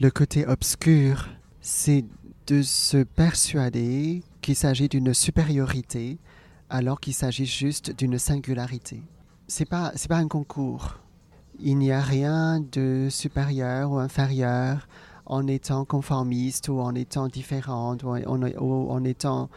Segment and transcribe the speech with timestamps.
[0.00, 1.28] Le côté obscur,
[1.60, 2.04] c'est
[2.48, 6.18] de se persuader qu'il s'agit d'une supériorité
[6.68, 9.02] alors qu'il s'agit juste d'une singularité.
[9.46, 10.98] C'est pas c'est pas un concours.
[11.60, 14.88] Il n'y a rien de supérieur ou inférieur
[15.26, 19.48] en étant conformiste ou en étant différente ou en, ou en étant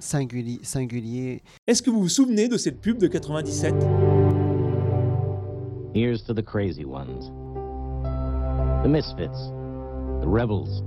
[0.00, 0.58] singulier.
[0.64, 1.42] singulier.
[1.68, 3.74] Est-ce que vous vous souvenez de cette pub de 97
[5.94, 7.45] Here's to the crazy ones.
[8.86, 9.48] The misfits.
[10.20, 10.82] The rebels.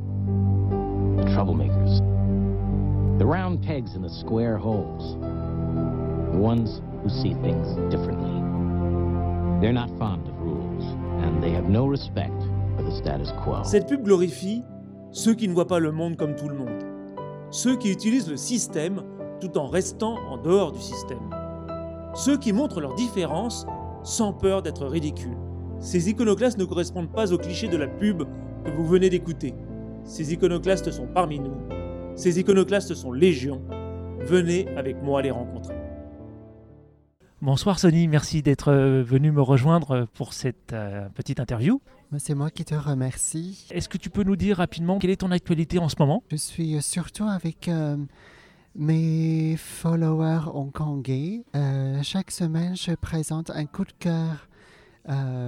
[1.17, 1.99] The troublemakers.
[3.19, 5.17] The round pegs in the square holes.
[6.31, 8.31] The ones who see things differently.
[9.59, 10.85] They're not fond of rules,
[11.25, 12.41] and they have no respect
[12.77, 13.65] for the status quo.
[13.65, 14.63] Cette pub glorifie
[15.11, 16.81] ceux qui ne voient pas le monde comme tout le monde.
[17.51, 19.03] Ceux qui utilisent le système
[19.41, 21.35] tout en restant en dehors du système.
[22.13, 23.67] Ceux qui montrent leurs différences
[24.03, 25.35] sans peur d'être ridicules.
[25.81, 28.23] Ces iconoclastes ne correspondent pas aux clichés de la pub
[28.65, 29.53] que vous venez d'écouter.
[30.03, 31.55] Ces iconoclastes sont parmi nous.
[32.15, 33.61] Ces iconoclastes sont légion.
[34.19, 35.75] Venez avec moi les rencontrer.
[37.41, 41.81] Bonsoir Sony, merci d'être euh, venu me rejoindre pour cette euh, petite interview.
[42.17, 43.65] C'est moi qui te remercie.
[43.71, 46.23] Est-ce que tu peux nous dire rapidement quelle est ton actualité en ce moment?
[46.29, 47.95] Je suis surtout avec euh,
[48.75, 51.45] mes followers hongkongais.
[52.03, 54.48] chaque semaine, je présente un coup de cœur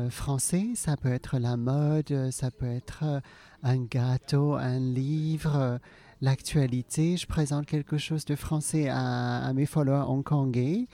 [0.09, 0.70] français.
[0.76, 3.22] Ça peut être la mode, ça peut être
[3.64, 5.80] un gâteau, un livre,
[6.22, 7.18] l'actualité.
[7.18, 10.88] Je présente quelque chose de français à, mes followers hongkongais.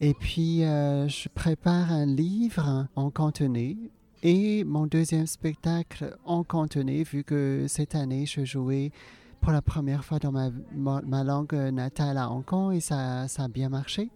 [0.00, 3.76] Et puis, euh, je prépare un livre en cantonais
[4.24, 8.90] et mon deuxième spectacle en cantonais, vu que cette année, je jouais
[9.40, 13.68] pour la première fois dans ma, langue natale à Hong Kong et ça, a bien
[13.68, 14.10] marché.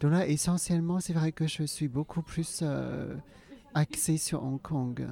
[0.00, 3.14] Donc là, essentiellement, c'est vrai que je suis beaucoup plus euh,
[3.74, 5.08] axé sur Hong Kong.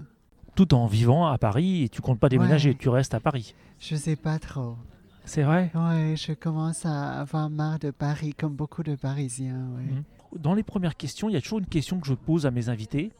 [0.55, 3.55] Tout en vivant à Paris et tu comptes pas déménager, tu restes à Paris.
[3.79, 4.77] Je sais pas trop.
[5.25, 5.71] C'est vrai?
[5.75, 9.69] Oui, je commence à avoir marre de Paris, comme beaucoup de Parisiens.
[9.77, 9.83] Ouais.
[9.83, 10.05] Mmh
[10.37, 12.69] dans les premières questions, il y a toujours une question que je pose à mes
[12.69, 13.13] invités.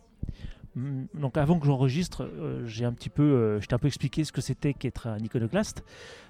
[0.77, 3.87] Hum, donc avant que j'enregistre, euh, j'ai un petit peu, euh, je t'ai un peu
[3.87, 5.85] expliqué ce que c'était qu'être un iconoclaste.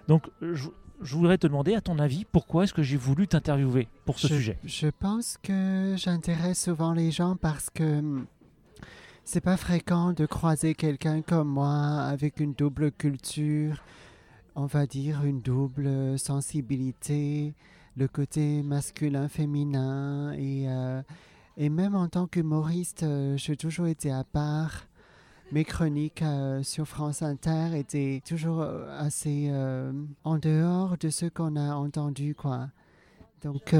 [0.07, 0.69] Donc je,
[1.01, 4.59] voudrais te demander, à ton avis, pourquoi est-ce que j'ai voulu t'interviewer pour ce sujet?
[4.65, 8.27] Je pense que j'intéresse souvent les gens parce que hum,
[9.31, 13.85] c'est pas fréquent de croiser quelqu'un comme moi avec une double culture,
[14.55, 17.53] on va dire une double sensibilité
[17.99, 20.33] le côté masculin, féminin.
[20.33, 21.03] Et, euh,
[21.59, 24.87] et même en tant qu'humoriste, euh, j'ai toujours été à part.
[25.53, 29.53] Mes chroniques euh, sur France Inter étaient toujours assez
[30.25, 32.69] en dehors de ce qu'on a entendu, quoi.
[33.43, 33.75] Donc,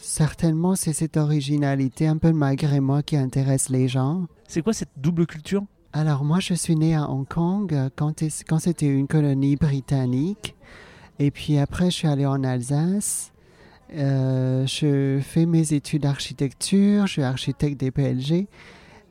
[0.00, 4.26] certainement, c'est cette originalité, un peu malgré moi, qui intéresse les gens.
[4.48, 5.64] C'est quoi cette double culture?
[5.92, 10.56] Alors, moi, je suis né à Hong Kong quand, quand c'était une colonie britannique.
[11.18, 13.32] Et puis après, je suis allé en Alsace.
[13.94, 18.48] Euh, je fais mes études d'architecture, je suis architecte des PLG.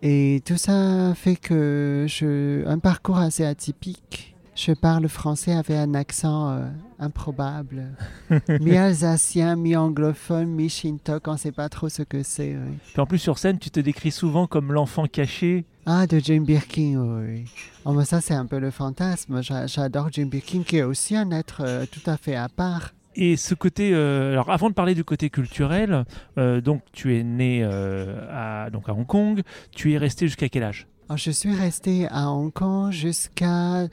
[0.01, 4.35] Et tout ça fait que je un parcours assez atypique.
[4.56, 6.67] Je parle français avec un accent euh,
[7.01, 7.88] improbable.
[8.62, 12.56] mi-alsacien, mi-anglophone, mi-shintok, on ne sait pas trop ce que c'est.
[12.97, 15.66] en plus, sur scène, tu te décris souvent comme l'enfant caché.
[15.85, 17.45] Ah, de Jim Birkin, oui.
[17.85, 19.41] Oh, mais ça, c'est un peu le fantasme.
[19.41, 22.94] J'adore Jim Birkin, qui est aussi un être euh, tout à fait à part.
[23.16, 26.06] Et ce côté, euh, alors avant de parler du côté culturel,
[26.38, 29.41] euh, donc tu es né à, donc à Hong Kong,
[29.75, 30.88] tu es resté jusqu'à quel âge?
[31.16, 33.88] Je suis resté à Hong Kong jusqu'à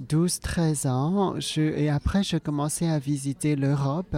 [0.00, 4.16] 12-13 ans je, et après je commençais à visiter l'Europe.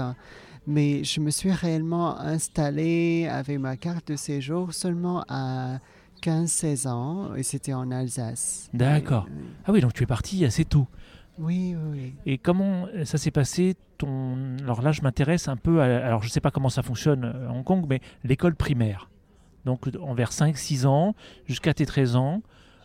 [0.67, 5.79] Mais je me suis réellement installé avec ma carte de séjour seulement à
[6.23, 8.71] 15-16 ans et c'était en Alsace.
[8.73, 9.29] D'accord.
[9.67, 10.87] Ah oui, donc tu es parti assez tôt.
[11.39, 12.15] Oui, oui.
[12.25, 14.57] Et comment ça s'est passé ton...
[14.63, 16.07] Alors là, je m'intéresse un peu à...
[16.07, 19.11] Alors je ne sais pas comment ça fonctionne à Hong Kong, mais l'école primaire.
[19.67, 21.15] Donc envers 5-6 ans
[21.47, 22.43] jusqu'à tes 13 ans.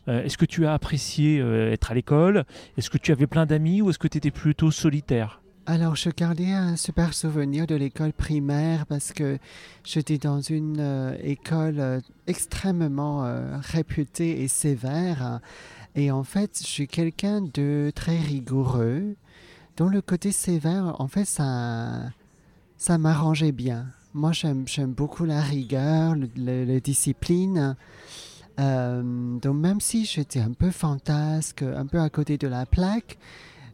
[0.07, 2.45] Euh, est-ce que tu as apprécié euh, être à l'école?
[2.77, 5.41] Est-ce que tu avais plein d'amis ou est-ce que tu étais plutôt solitaire?
[5.65, 9.37] Alors, je gardais un super souvenir de l'école primaire parce que
[9.83, 13.25] j'étais dans une euh, école extrêmement
[13.61, 15.39] réputée et sévère.
[15.95, 19.15] Et en fait, je suis quelqu'un de très rigoureux,
[19.77, 22.09] dont le côté sévère, en fait, ça,
[22.77, 23.87] ça m'arrangeait bien.
[24.13, 27.75] Moi, j'aime beaucoup la rigueur, la discipline.
[28.59, 29.01] Euh,
[29.39, 33.17] donc, même si j'étais un peu fantasque, un peu à côté de la plaque,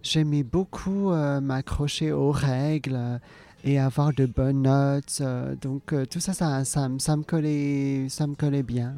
[0.03, 3.19] j'aimais beaucoup euh, m'accrocher aux règles
[3.63, 5.17] et avoir de bonnes notes.
[5.21, 8.93] Euh, donc, tout ça ça, ça, me collait, ça me collait bien.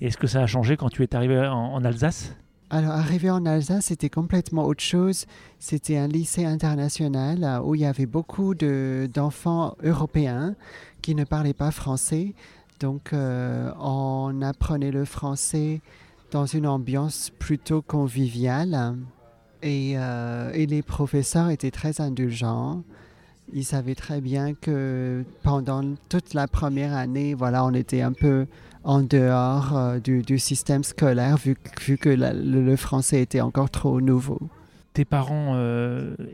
[0.00, 2.32] Est-ce que ça a changé quand tu es arrivé en Alsace?
[2.70, 5.24] Alors, arrivé en Alsace, c'était complètement autre chose.
[5.58, 10.54] C'était un lycée international où il y avait beaucoup de- d'enfants européens
[11.00, 12.34] qui ne parlaient pas français.
[12.80, 15.80] Donc, euh, on apprenait le français
[16.30, 18.96] dans une ambiance plutôt conviviale.
[19.62, 22.84] Et, euh, et les professeurs étaient très indulgents.
[23.52, 28.46] Ils savaient très bien que pendant toute la première année, voilà, on était un peu
[28.84, 34.00] en dehors euh, du, du système scolaire vu, vu que le, français était encore trop
[34.00, 34.38] nouveau.
[34.92, 35.56] Tes parents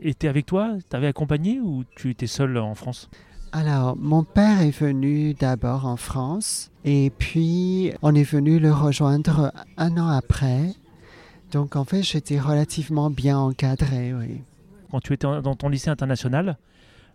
[0.01, 0.75] étaient avec toi?
[0.89, 3.09] T'avais accompagné ou tu étais seul en France?
[3.57, 9.53] Alors, mon père est venu d'abord en France et puis on est venu le rejoindre
[9.77, 10.73] un an après.
[11.53, 14.41] Donc, en fait, j'étais relativement bien encadrée, oui.
[14.91, 16.57] Quand tu étais dans ton lycée international,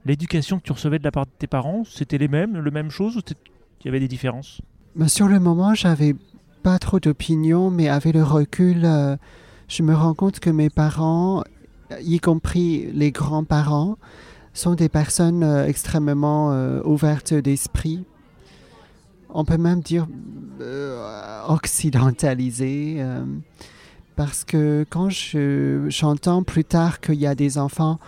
[0.07, 2.91] l'éducation que tu recevais de la part de tes parents, c'était les mêmes, le même
[2.91, 4.63] chose ou il y avait des différences?
[4.97, 6.17] Mais sur le moment, j'avais
[6.63, 9.15] pas trop d'opinion, mais avec le recul, euh,
[9.69, 11.45] je me rends compte que mes parents,
[12.01, 13.99] y compris les grands-parents,
[14.53, 18.05] sont des personnes euh, extrêmement euh, ouvertes d'esprit.
[19.33, 20.07] On peut même dire
[20.61, 23.05] euh, occidentalisées.
[24.17, 27.99] parce que quand je- j'entends plus tard qu'il y a des enfants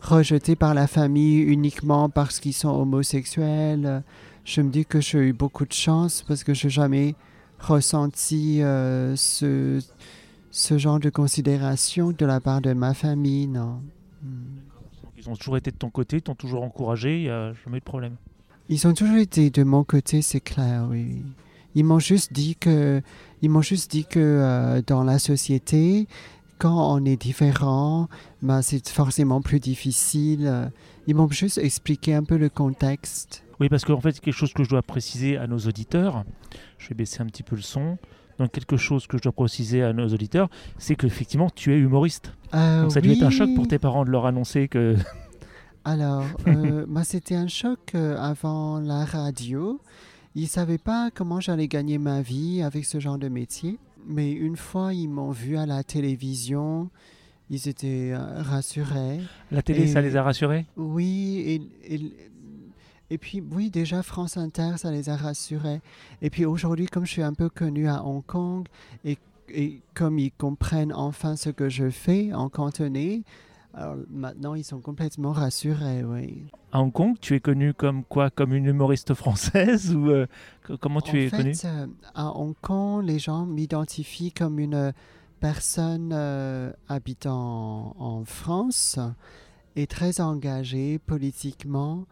[0.00, 4.02] rejetés par la famille uniquement parce qu'ils sont homosexuels,
[4.44, 7.14] je me dis que j'ai eu beaucoup de chance parce que je n'ai jamais
[7.60, 9.80] ressenti ce,
[10.50, 13.80] ce genre de considération de la part de ma famille, non.
[14.22, 14.61] Hmm.
[15.22, 17.80] Ils ont toujours été de ton côté, t'ont toujours encouragé, il n'y a jamais eu
[17.80, 18.16] de problème.
[18.68, 21.06] Ils ont toujours été de mon côté, c'est clair, oui.
[21.14, 21.22] oui.
[21.74, 23.00] Ils m'ont juste dit que,
[23.40, 26.06] ils m'ont juste dit que euh, dans la société,
[26.58, 28.08] quand on est différent,
[28.42, 30.46] ben, c'est forcément plus difficile.
[30.46, 30.68] euh.
[31.06, 33.42] Ils m'ont juste expliqué un peu le contexte.
[33.58, 36.24] Oui, parce qu'en fait, quelque chose que je dois préciser à nos auditeurs,
[36.78, 37.96] je vais baisser un petit peu le son.
[38.42, 42.32] Donc, quelque chose que je dois préciser à nos auditeurs, c'est qu'effectivement, tu es humoriste.
[42.54, 43.32] Euh, Donc, ça a dû être un oui.
[43.32, 44.96] choc pour tes parents de leur annoncer que.
[45.84, 49.80] Alors, euh, moi, c'était un choc euh, avant la radio.
[50.34, 53.78] Ils ne savaient pas comment j'allais gagner ma vie avec ce genre de métier.
[54.08, 56.90] Mais une fois, ils m'ont vu à la télévision.
[57.50, 59.20] Ils étaient euh, rassurés.
[59.52, 60.66] La télé, Et- ça les a rassurés?
[60.76, 61.42] Oui,
[61.84, 62.00] et, et,
[63.12, 65.80] et puis, oui, déjà, France Inter, ça les a rassurés.
[66.22, 68.66] Et puis aujourd'hui, comme je suis un peu connu à Hong Kong,
[69.04, 69.18] et,
[69.48, 73.22] et comme ils comprennent enfin ce que je fais en cantonais,
[73.74, 76.44] alors maintenant, ils sont complètement rassurés, oui.
[76.72, 78.30] À Hong Kong, tu es connue comme quoi?
[78.30, 80.26] Comme une humoriste française Ou euh,
[80.66, 84.58] co- comment tu en es fait, connue euh, à Hong Kong, les gens m'identifient comme
[84.58, 84.92] une
[85.40, 88.98] personne euh, habitant en France
[89.74, 92.04] et très engagée politiquement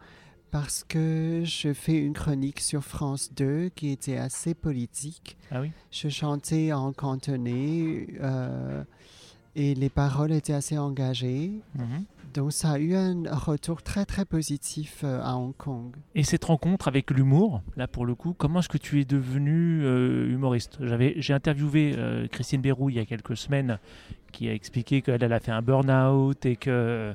[0.51, 5.37] parce que je fais une chronique sur France 2 qui était assez politique.
[5.49, 5.71] Ah oui?
[5.91, 8.83] Je chantais en cantonais euh,
[9.55, 11.61] et les paroles étaient assez engagées.
[11.75, 12.03] Mhm.
[12.33, 15.95] Donc ça a eu un retour très très positif euh, à Hong Kong.
[16.15, 19.83] Et cette rencontre avec l'humour, là pour le coup, comment est-ce que tu es devenu
[19.83, 20.77] euh, humoriste?
[20.81, 21.95] J'avais, J'ai interviewé
[22.31, 23.79] Christine Bérou il y a quelques semaines
[24.31, 27.13] qui a expliqué qu'elle elle a fait un burn-out et que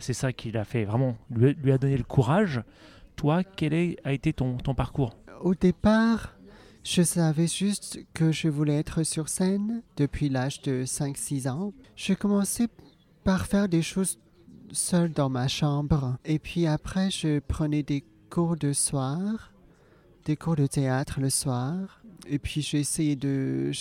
[0.00, 2.62] c'est ça qui l'a fait vraiment, lui, a donné le courage.
[3.16, 5.16] Toi, quel a été ton, parcours?
[5.40, 6.34] Au départ,
[6.84, 11.72] je savais juste que je voulais être sur scène depuis l'âge de 5-6 ans.
[11.94, 12.68] Je commençais
[13.24, 14.18] par faire des choses
[14.72, 16.16] seule dans ma chambre.
[16.24, 19.52] Et puis après, je prenais des cours de soir,
[20.24, 22.02] des cours de théâtre le soir.
[22.28, 23.72] Et puis essayé de,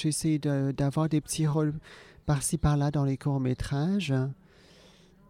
[0.72, 1.74] d'avoir des petits rôles
[2.26, 4.14] par-ci par-là dans les courts-métrages.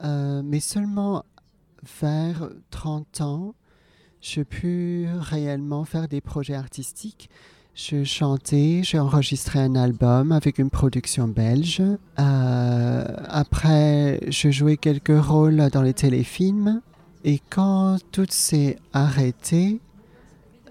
[0.05, 1.25] Euh, mais seulement
[2.01, 3.55] vers 30 ans,
[4.21, 7.29] je pu réellement faire des projets artistiques.
[7.74, 11.81] Je chantais, j'ai enregistré un album avec une production belge.
[12.19, 16.81] Euh, après, je jouais quelques rôles dans les téléfilms.
[17.25, 19.81] Et quand tout s'est arrêté,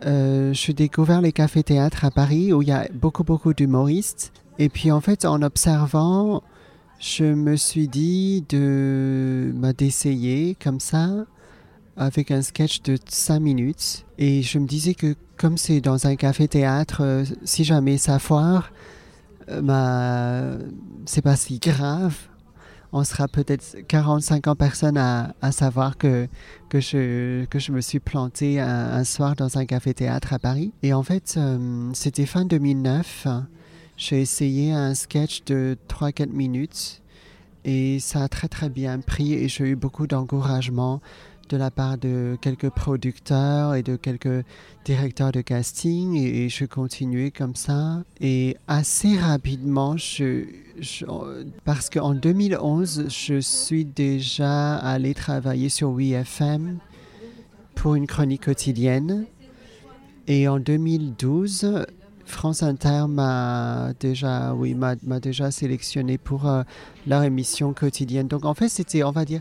[0.06, 4.32] euh, j'ai découvert les cafés-théâtres à Paris où il y a beaucoup, beaucoup d'humoristes.
[4.58, 6.42] Et puis en fait, en observant,
[7.04, 11.26] je me suis dit de d'essayer comme ça
[11.99, 14.06] avec un sketch de 5 minutes.
[14.16, 18.73] Et je me disais que comme c'est dans un café-théâtre, euh, si jamais ça foire,
[19.50, 20.64] euh, bah,
[21.04, 22.16] c'est pas si grave.
[22.92, 26.26] On sera peut-être 40-50 personnes à, savoir que,
[26.70, 30.73] que, je, que je me suis planté un, un soir dans un café-théâtre à Paris.
[30.82, 33.26] Et en fait, euh, c'était fin 2009.
[33.96, 37.00] J'ai essayé un sketch de 3-4 minutes
[37.64, 41.00] et ça a très très bien pris et j'ai eu beaucoup d'encouragement
[41.48, 44.44] de la part de quelques producteurs et de quelques
[44.84, 48.02] directeurs de casting et, je continuais comme ça.
[48.20, 50.46] Et assez rapidement, je,
[50.80, 51.04] je-
[51.64, 56.78] parce qu'en 2011, je suis déjà allé travailler sur WeFM
[57.74, 59.26] pour une chronique quotidienne.
[60.26, 61.84] Et en 2012,
[62.24, 66.62] France Inter m'a déjà, oui, m'a déjà sélectionné pour euh,
[67.06, 68.28] leur émission quotidienne.
[68.28, 69.40] Donc en fait, c'était, on va dire,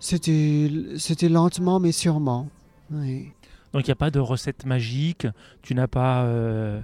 [0.00, 2.48] c'était, c'était lentement mais sûrement.
[2.90, 3.32] Oui.
[3.72, 5.26] Donc il n'y a pas de recette magique,
[5.62, 6.80] tu n'as pas euh,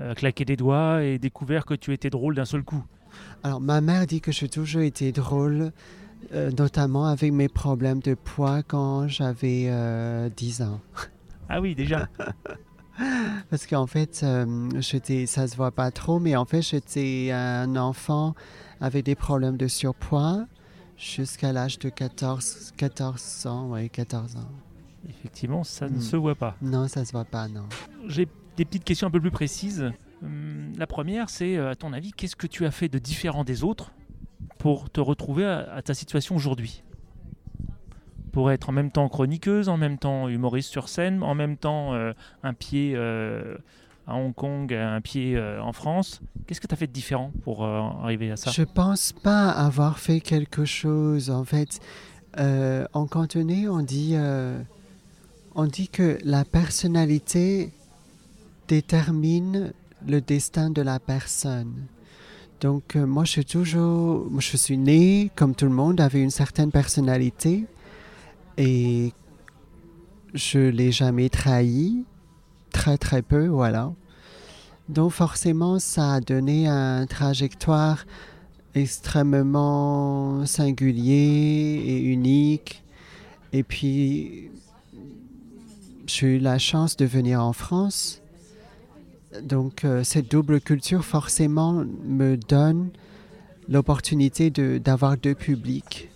[0.00, 2.84] euh, claqué des doigts et découvert que tu étais drôle d'un seul coup.
[3.42, 5.72] Alors ma mère dit que j'ai toujours été drôle,
[6.34, 10.80] euh, notamment avec mes problèmes de poids quand j'avais euh, 10 ans.
[11.48, 12.08] Ah oui, déjà.
[13.50, 17.76] Parce qu'en fait, euh, j'étais, ça se voit pas trop, mais en fait, j'étais un
[17.76, 18.34] enfant
[18.80, 20.46] avec des problèmes de surpoids
[20.96, 24.48] jusqu'à l'âge de 14, 14 ans, ouais, 14 ans.
[25.08, 26.00] Effectivement, ça ne Hmm.
[26.00, 26.56] se voit pas.
[26.60, 27.64] Non, ça se voit pas, non.
[28.06, 28.26] J'ai
[28.56, 29.92] des petites questions un peu plus précises.
[30.22, 33.44] Hum, La première, c'est euh, à ton avis, qu'est-ce que tu as fait de différent
[33.44, 33.92] des autres
[34.58, 36.82] pour te retrouver à, à ta situation aujourd'hui?
[38.38, 41.92] Pour être en même temps chroniqueuse, en même temps humoriste sur scène, en même temps
[41.94, 42.12] euh,
[42.44, 43.56] un pied euh,
[44.06, 46.20] à Hong Kong, un pied euh, en France.
[46.46, 48.52] Qu'est-ce que tu as fait de différent pour arriver à ça?
[48.52, 51.30] Je pense pas avoir fait quelque chose.
[51.30, 51.80] En fait,
[52.36, 54.14] en cantonais, on dit,
[55.56, 57.72] on dit que la personnalité
[58.68, 59.72] détermine
[60.06, 61.74] le destin de la personne.
[62.60, 66.70] Donc, moi, je suis toujours, je suis né, comme tout le monde, avec une certaine
[66.70, 67.66] personnalité
[68.58, 69.12] et
[70.34, 72.04] je l'ai jamais trahi,
[72.70, 73.92] très très peu, voilà.
[74.88, 78.04] Donc, forcément, ça a donné une trajectoire
[78.74, 82.82] extrêmement singulier et unique.
[83.52, 84.50] Et puis,
[86.06, 88.20] j'ai eu la chance de venir en France.
[89.42, 92.90] Donc, euh, cette double culture, forcément, me donne
[93.68, 96.08] l'opportunité d'avoir deux publics.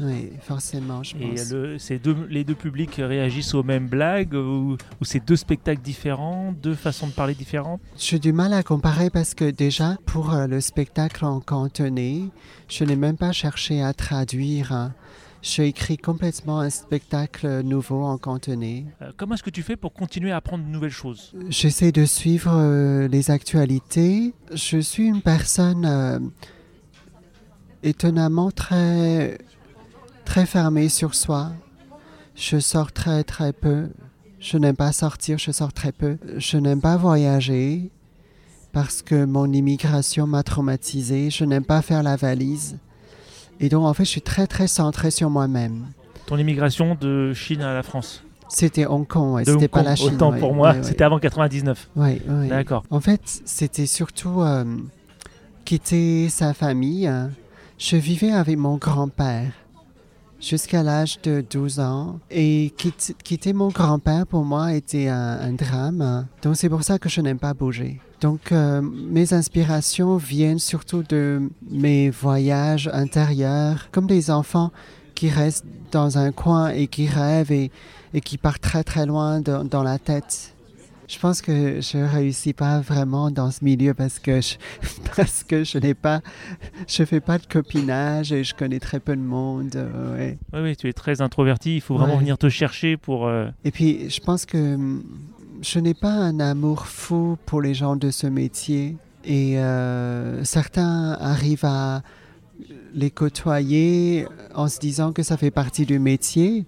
[0.00, 1.50] Oui, forcément, je Et pense.
[1.50, 5.82] le- ces deux, les deux publics réagissent aux mêmes blagues ou, ou c'est deux spectacles
[5.82, 7.80] différents, deux façons de parler différentes?
[7.96, 12.22] J'ai du mal à comparer parce que déjà, pour euh, le spectacle en cantonais,
[12.68, 14.72] je n'ai même pas cherché à traduire.
[14.72, 14.92] hein.
[15.42, 18.86] J'ai écrit complètement un spectacle nouveau en cantonais.
[19.02, 21.34] Euh, Comment est-ce que tu fais pour continuer à apprendre de nouvelles choses?
[21.50, 24.32] J'essaie de suivre euh, les actualités.
[24.54, 26.18] Je suis une personne euh,
[27.82, 29.36] étonnamment très,
[30.24, 31.52] très fermée sur soi.
[32.34, 33.88] Je sors très très peu.
[34.40, 36.18] Je n'aime pas sortir, je sors très peu.
[36.36, 37.90] Je n'aime pas voyager
[38.72, 41.30] parce que mon immigration m'a traumatisé.
[41.30, 42.78] Je n'aime pas faire la valise.
[43.60, 45.86] Et donc en fait, je suis très très centrée sur moi-même.
[46.26, 48.22] Ton immigration de Chine à la France?
[48.48, 50.14] C'était Hong Kong, ouais, c'était pas Kong, la Chine.
[50.14, 51.88] Autant ouais, pour moi, ouais, c'était avant 99.
[51.96, 52.48] Ouais, ouais.
[52.48, 52.84] D'accord.
[52.90, 54.64] En fait, c'était surtout euh,
[55.64, 57.06] quitter sa famille.
[57.06, 57.30] hein.
[57.78, 59.50] Je vivais avec mon grand-père
[60.40, 62.18] jusqu'à l'âge de 12 ans.
[62.30, 66.26] Et quitte- quitter mon grand-père, pour moi, était un, un drame.
[66.42, 68.00] Donc, c'est pour ça que je n'aime pas bouger.
[68.20, 74.70] Donc, euh, mes inspirations viennent surtout de mes voyages intérieurs, comme des enfants
[75.14, 77.70] qui restent dans un coin et qui rêvent et,
[78.24, 80.53] qui partent très très loin dans la tête.
[81.14, 84.56] Je pense que je réussis pas vraiment dans ce milieu parce que je,
[85.16, 86.20] parce que je n'ai pas,
[86.88, 89.76] je fais pas de copinage et je connais très peu de monde.
[89.76, 90.38] euh, ouais.
[90.52, 92.20] Oui, oui, tu es très introverti, il faut vraiment Ouais.
[92.20, 93.26] venir te chercher pour...
[93.28, 95.04] euh, Et puis, je pense que hum,
[95.62, 98.96] je n'ai pas un amour fou pour les gens de ce métier.
[99.24, 102.02] Et euh, certains arrivent à
[102.92, 106.66] les côtoyer en se disant que ça fait partie du métier.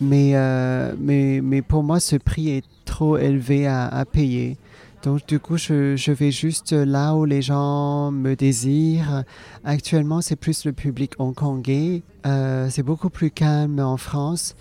[0.00, 4.56] Mais, euh, mais, mais pour moi, ce prix est trop élevé à, payer.
[5.02, 9.24] Donc, du coup, je, vais juste là où les gens me désirent.
[9.64, 12.02] Actuellement, c'est plus le public hongkongais.
[12.26, 14.54] Euh, c'est beaucoup plus calme en France.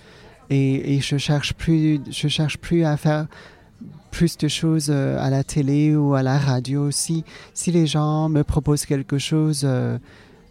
[0.49, 3.27] Et, je cherche plus, je cherche plus à faire
[4.11, 7.23] plus de choses euh, à la télé ou à la radio aussi.
[7.53, 9.97] Si les gens me proposent quelque chose, euh,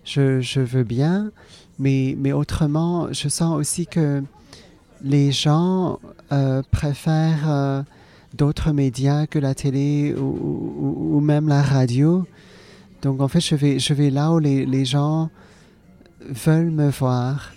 [0.05, 1.31] je, veux bien.
[1.79, 4.23] Mais autrement, je sens aussi que
[5.02, 5.99] les gens
[6.33, 7.83] euh, préfèrent euh,
[8.37, 12.27] d'autres médias que la télé ou, même la radio.
[13.03, 15.29] Donc en fait, je vais, je vais là où les, les gens
[16.29, 17.53] veulent me voir.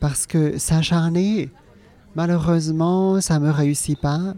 [0.00, 1.50] Parce que s'acharner,
[2.14, 4.34] malheureusement, ça ne me réussit pas.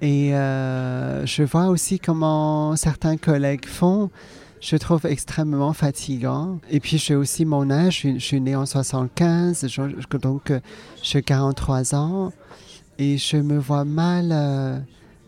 [0.00, 4.10] Et euh, je vois aussi comment certains collègues font
[4.60, 6.58] je trouve extrêmement fatigant.
[6.68, 10.58] Et puis, j'ai aussi mon âge, je suis, né en 75, je- je- donc euh,
[11.00, 12.32] j'ai 43 ans
[12.98, 14.78] et je me vois mal euh,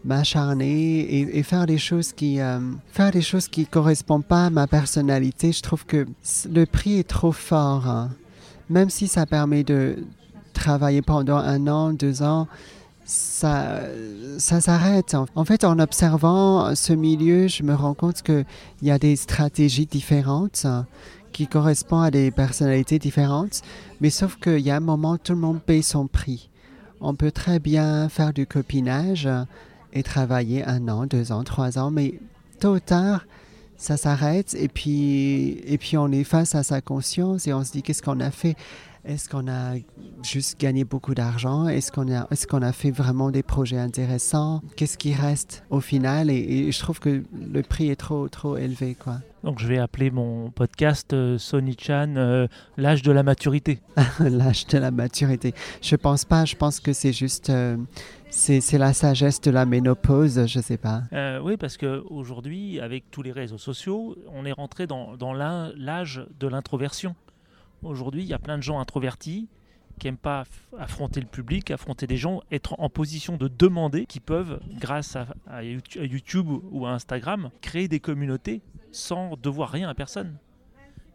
[0.05, 2.59] m'acharner et, et faire des choses qui euh,
[2.93, 5.53] faire des choses qui correspondent pas à ma personnalité.
[5.53, 6.07] Je trouve que
[6.53, 8.11] le prix est trop fort, hein.
[8.69, 9.99] même si ça permet de
[10.53, 12.47] travailler pendant un an, deux ans.
[13.05, 13.81] Ça,
[14.39, 15.15] ça s'arrête.
[15.15, 18.45] En- En fait, en observant ce milieu, je me rends compte qu'il
[18.83, 20.87] y a des stratégies différentes hein,
[21.33, 23.62] qui correspondent à des personnalités différentes.
[24.00, 26.50] Mais sauf qu'il y a un moment, tout le monde paye son prix.
[27.00, 29.28] On peut très bien faire du copinage
[29.92, 32.14] et travailler un an, deux ans, trois ans, mais
[32.61, 33.26] tôt ou tard,
[33.76, 37.73] ça s'arrête et puis, et puis on est face à sa conscience et on se
[37.73, 38.57] dit qu'est-ce qu'on a fait?
[39.04, 39.75] Est-ce qu'on a
[40.23, 41.69] juste gagné beaucoup d'argent?
[41.69, 44.61] Est-ce qu'on a, est qu'on a fait vraiment des projets intéressants?
[44.76, 46.30] Qu'est-ce qui reste au final?
[46.30, 46.35] Et,
[46.69, 48.95] et je trouve que le prix est trop, trop élevé.
[48.95, 49.19] quoi.
[49.42, 53.80] Donc je vais appeler mon podcast euh, Sony Chan euh, l'âge de la maturité.
[54.21, 55.54] L'âge de la maturité.
[55.80, 57.49] Je pense pas, je pense que c'est juste.
[57.49, 57.76] euh,
[58.33, 61.02] c'est la sagesse de la ménopause, je sais pas.
[61.12, 66.25] Euh, oui, parce qu'aujourd'hui, avec tous les réseaux sociaux, on est rentré dans, dans l'âge
[66.38, 67.16] de l'introversion.
[67.83, 69.49] Aujourd'hui, il y a plein de gens introvertis
[69.99, 74.07] qui n'aiment pas aff- affronter le public, affronter des gens, être en position de demander,
[74.07, 79.95] qui peuvent, grâce à YouTube ou à Instagram, créer des communautés sans devoir rien à
[79.95, 80.37] personne.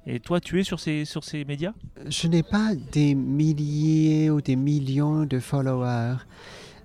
[0.08, 1.74] Et toi, tu es sur ces, sur ces médias?
[2.06, 6.18] Je n'ai pas des milliers ou des millions de followers.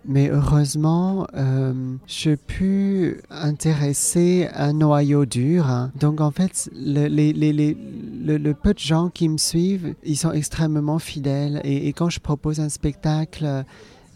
[0.07, 1.73] Mais heureusement, euh,
[2.07, 5.67] je pu intéresser un noyau dur.
[5.69, 5.93] hein.
[6.01, 7.77] Donc en fait, le, les- les- les-
[8.25, 11.61] le- peu de gens qui me suivent, ils sont extrêmement fidèles.
[11.65, 13.65] Et, quand je propose un spectacle,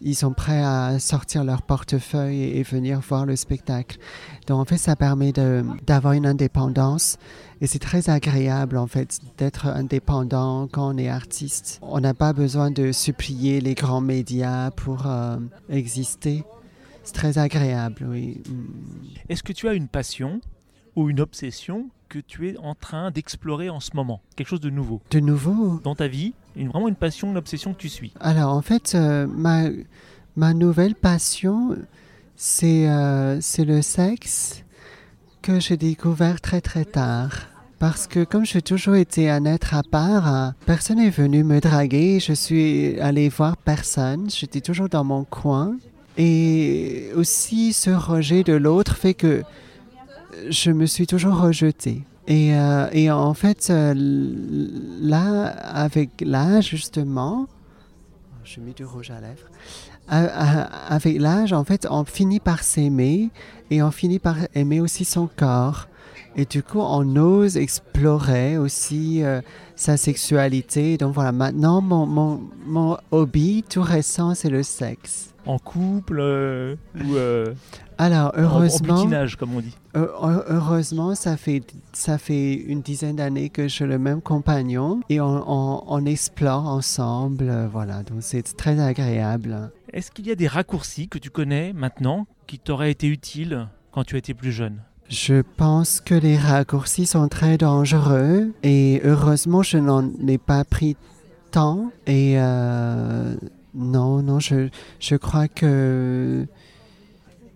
[0.03, 3.99] ils sont prêts à sortir leur portefeuille et, et venir voir le spectacle.
[4.47, 7.19] Donc en fait, ça permet d'avoir une indépendance.
[7.61, 11.79] Et c'est très agréable en fait d'être indépendant quand on est artiste.
[11.83, 15.39] On n'a pas besoin de supplier les grands médias pour euh,
[15.71, 16.45] exister.
[17.05, 18.41] C'est très agréable, oui.
[18.49, 18.65] Mm.
[19.29, 20.41] Est-ce que tu as une passion
[20.97, 24.21] ou une obsession que tu es en train d'explorer en ce moment?
[24.37, 25.01] Quelque chose de nouveau?
[25.11, 26.35] De nouveau, dans ta vie?
[26.57, 29.65] Une, Vraiment une passion, une obsession que tu suis alors en fait, euh, ma,
[30.37, 31.77] ma nouvelle passion,
[32.37, 34.65] c'est euh, le sexe
[35.43, 37.49] que j'ai découvert très très tard.
[37.79, 41.61] Parce que comme j'ai toujours été un être à part, euh, personne n'est venu me
[41.61, 45.77] draguer, je suis allé voir personne, j'étais toujours dans mon coin.
[46.17, 49.43] Et aussi ce rejet de l'autre fait que
[50.49, 52.03] je me suis toujours rejetée.
[52.27, 57.47] Et, euh, et en fait, euh, là, avec l'âge, justement,
[58.45, 59.49] j'ai mis du rouge à lèvres.
[60.07, 63.31] Avec l'âge, en fait, on finit par s'aimer
[63.71, 65.89] et on finit par aimer aussi son corps.
[66.37, 69.41] Et du coup, on ose explorer aussi euh,
[69.77, 70.99] sa sexualité.
[70.99, 75.34] Donc voilà, maintenant, mon, mon, mon hobby tout récent, c'est le sexe.
[75.47, 77.53] En couple euh, ou euh,
[77.99, 82.55] Alors, en- en, heureusement, butinage, comme on dit heu- heu- heureusement, ça fait, ça fait
[82.55, 87.49] une dizaine d'années que j'ai le même compagnon et on, on- on explore ensemble.
[87.49, 89.71] euh, Voilà, donc c'est très agréable.
[89.93, 94.05] Est-ce qu'il y a des raccourcis que tu connais maintenant qui t'auraient été utiles quand
[94.05, 94.79] tu étais plus jeune?
[95.11, 100.97] Je pense que les raccourcis sont très dangereux et heureusement, je n'en ai pas pris
[101.51, 101.91] tant.
[102.07, 103.35] Et euh,
[103.75, 104.69] non, non, je,
[105.01, 106.47] je crois que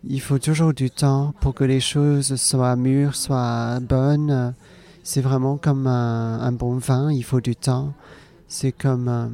[0.04, 4.54] il faut toujours du temps pour que les choses soient mûres, soient bonnes.
[5.02, 7.94] C'est vraiment comme un, bon vin, il faut du temps.
[8.46, 9.28] C'est comme euh,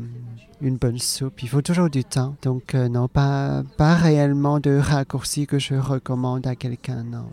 [0.61, 2.37] une bonne soupe, il faut toujours du temps.
[2.43, 7.27] Donc euh, non, pas, pas réellement de raccourcis que je recommande à quelqu'un, non.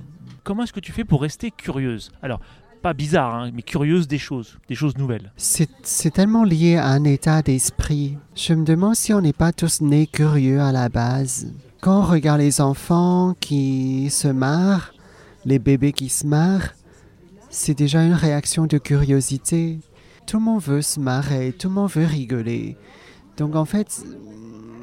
[0.43, 2.11] Comment est-ce que tu fais pour rester curieuse?
[2.21, 2.39] Alors,
[2.81, 5.31] pas bizarre, hein, mais curieuse des choses, des choses nouvelles.
[5.37, 8.17] C'est tellement lié à un état d'esprit.
[8.35, 11.53] Je me demande si on n'est pas tous nés curieux à la base.
[11.79, 14.93] Quand on regarde les enfants qui se marrent,
[15.45, 16.73] les bébés qui se marrent,
[17.49, 19.79] c'est déjà une réaction de curiosité.
[20.25, 22.77] Tout le monde veut se marrer, tout le monde veut rigoler.
[23.37, 24.03] Donc en fait,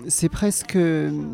[0.09, 0.79] c'est presque,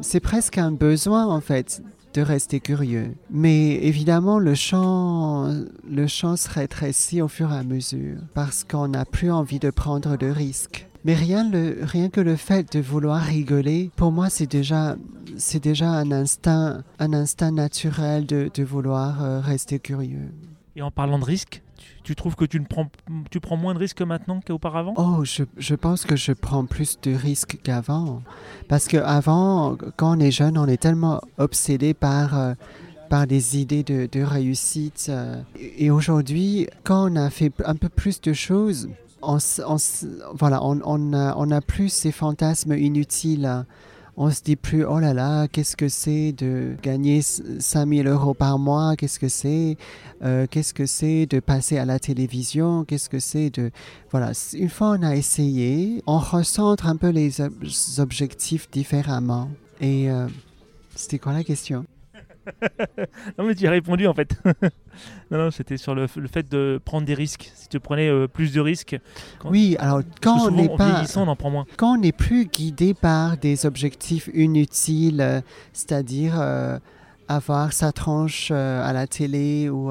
[0.02, 1.82] c'est presque un besoin en fait
[2.14, 3.14] de rester curieux.
[3.30, 5.52] Mais évidemment, le champ,
[5.88, 9.70] le champ se rétrécit au fur et à mesure parce qu'on n'a plus envie de
[9.70, 10.86] prendre de risques.
[11.04, 14.96] Mais rien, le, rien que le fait de vouloir rigoler, pour moi, c'est déjà,
[15.36, 20.32] c'est déjà un instinct, un instinct naturel de, vouloir euh, rester curieux.
[20.76, 21.62] Et en parlant de risque,
[22.04, 22.88] tu, trouves que tu, ne prends,
[23.30, 24.94] tu prends moins de risques maintenant qu'auparavant?
[24.96, 28.22] Oh, je, je pense que je prends plus de risques qu'avant.
[28.68, 32.54] Parce qu'avant, quand on est jeune, on est tellement obsédé par euh,
[33.08, 35.06] par des idées de, réussite.
[35.08, 38.88] euh, et aujourd'hui, quand on a fait un peu plus de choses,
[39.22, 39.76] on, on
[40.34, 43.64] voilà, on, on a, plus ces fantasmes inutiles.
[44.16, 48.60] On se dit plus, oh là là, qu'est-ce que c'est de gagner 5000 euros par
[48.60, 49.76] mois, qu'est-ce que c'est,
[50.22, 53.72] euh, qu'est-ce que c'est de passer à la télévision, qu'est-ce que c'est de...
[54.12, 57.64] Voilà, une fois on a essayé, on recentre un peu les ob-
[57.98, 59.50] objectifs différemment.
[59.80, 60.28] Et euh,
[60.94, 61.84] c'était quoi la question?
[63.38, 64.36] Non, mais tu as répondu en fait.
[65.30, 67.50] non, non, c'était sur le, le fait de prendre des risques.
[67.54, 68.98] Si tu prenais euh, plus de risques,
[69.38, 70.90] Quand- Oui, alors quand on n'est pas...
[70.90, 71.66] vieillissant, on en prend moins.
[71.76, 75.40] quand on n'est plus guidé par des objectifs inutiles, euh,
[75.72, 76.78] c'est-à-dire euh,
[77.28, 79.90] avoir sa tranche à la télé ou,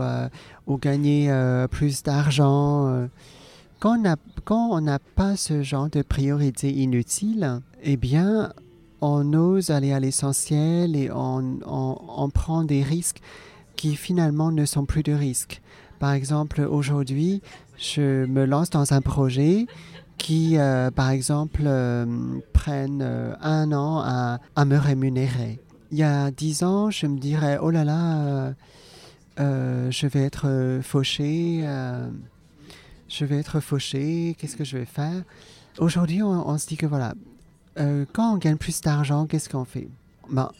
[0.68, 1.34] ou gagner
[1.72, 3.08] plus d'argent,
[3.80, 8.54] quand on n'a quand on n'a pas ce genre de priorité inutile, eh bien,
[9.04, 13.20] on ose aller à l'essentiel et on, prend des risques
[13.76, 15.62] qui finalement ne sont plus de risques.
[16.00, 17.42] Par exemple, aujourd'hui,
[17.78, 19.68] je me lance dans un projet
[20.18, 22.06] qui, euh, par exemple, euh,
[22.54, 24.00] prennent euh, un an
[24.56, 25.60] à, me rémunérer.
[25.92, 28.54] Il y a dix ans, je me dirais, oh là là, euh,
[29.42, 31.68] euh, je vais être fauché,
[33.10, 35.24] je vais être fauché, qu'est-ce que je vais faire?
[35.78, 37.16] Aujourd'hui, on, on se dit que voilà,
[37.80, 39.88] euh, quand on gagne plus d'argent, qu'est-ce qu'on fait?
[40.30, 40.52] Ben,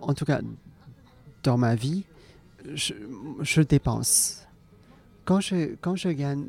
[0.00, 0.40] En tout cas,
[1.42, 2.04] dans ma vie,
[2.74, 2.94] je,
[3.40, 4.46] je dépense.
[5.24, 6.44] Quand je, quand je gagne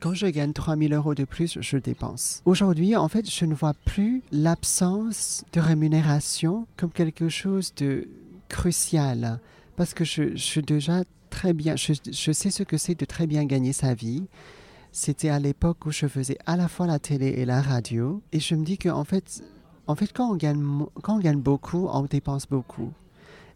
[0.00, 2.42] quand je gagne 3000 euros de plus, je dépense.
[2.44, 8.06] Aujourd'hui, en fait, je ne vois plus l'absence de rémunération comme quelque chose de
[8.48, 9.40] crucial.
[9.76, 13.04] Parce que je, je suis déjà très bien, je, je sais ce que c'est de
[13.04, 14.24] très bien gagner sa vie.
[14.92, 18.22] C'était à l'époque où je faisais à la fois la télé et la radio.
[18.32, 19.42] Et je me dis que, en fait,
[19.88, 22.92] en fait quand, on gagne, beaucoup, on dépense beaucoup.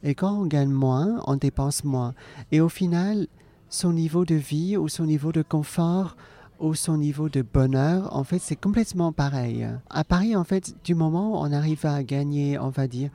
[0.02, 2.14] Et quand on gagne moins, on dépense moins.
[2.50, 3.28] Et au final,
[3.68, 6.16] son niveau de vie ou son niveau de confort
[6.58, 9.68] ou son niveau de bonheur, en fait, c'est complètement pareil.
[9.90, 13.10] À Paris, en fait, du moment où on arrive à gagner, on va dire,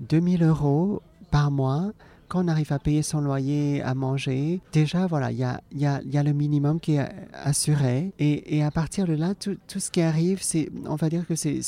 [0.00, 1.92] 2000 euros par mois,
[2.28, 6.32] quand on arrive à payer son loyer, à manger, déjà, voilà, il y a, le
[6.32, 8.12] minimum qui est assuré.
[8.18, 11.60] Et, à partir de là, tout, ce qui arrive, c'est, on va dire que c'est,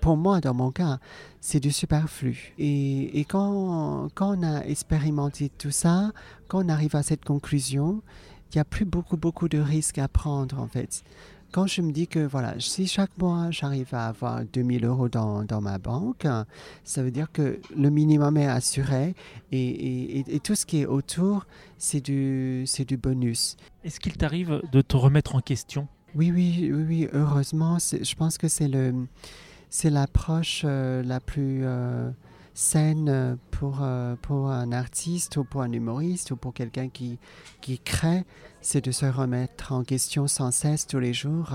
[0.00, 0.98] pour moi, dans mon cas,
[1.40, 2.54] c'est du superflu.
[2.58, 6.12] Et, et quand, quand on a expérimenté tout ça,
[6.48, 8.02] quand on arrive à cette conclusion,
[8.52, 11.04] il n'y a plus beaucoup, beaucoup de risques à prendre, en fait.
[11.52, 15.42] Quand je me dis que, voilà, si chaque mois, j'arrive à avoir 2000 euros dans,
[15.42, 16.26] dans ma banque,
[16.84, 19.14] ça veut dire que le minimum est assuré
[19.50, 19.58] et,
[20.20, 23.56] et- et- tout ce qui est autour, c'est du, c'est du bonus.
[23.82, 25.88] Est-ce qu'il t'arrive de te remettre en question?
[26.14, 28.94] Oui, oui, oui, oui, heureusement, je pense que c'est le,
[29.70, 32.10] c'est l'approche euh, la plus euh,
[32.60, 37.18] saine euh, pour, euh, pour un artiste ou pour un humoriste ou pour quelqu'un qui,
[37.60, 38.24] qui crée,
[38.60, 41.52] c'est de se remettre en question sans cesse tous les jours.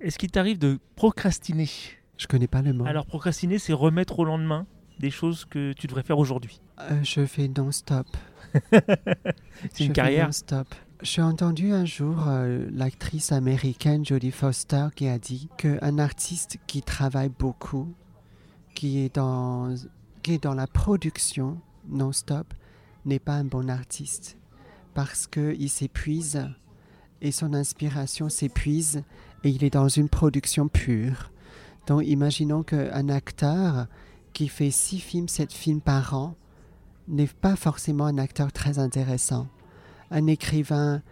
[0.00, 1.68] Est-ce qu'il t'arrive de procrastiner?
[2.18, 2.86] Je connais pas le mot.
[2.86, 4.66] Alors, procrastiner, c'est remettre au lendemain
[4.98, 6.60] des choses que tu devrais faire aujourd'hui.
[6.80, 8.06] Euh, je fais non-stop.
[8.62, 10.26] C'est Je une fais carrière.
[10.26, 10.74] non-stop.
[11.02, 16.80] J'ai entendu un jour euh, l'actrice américaine Jodie Foster qui a dit qu'un artiste qui
[16.80, 17.92] travaille beaucoup,
[18.74, 19.74] qui est dans,
[20.34, 21.58] dans la production
[21.88, 22.52] non-stop,
[23.04, 24.36] n'est pas un bon artiste
[24.94, 26.48] parce qu'il s'épuise
[27.22, 29.02] et son inspiration s'épuise
[29.44, 31.30] et il est dans une production pure.
[31.86, 33.86] Donc imaginons qu'un acteur
[34.32, 36.34] qui fait six films, sept films par an
[37.08, 39.46] n'est pas forcément un acteur très intéressant.
[40.10, 41.02] Un écrivain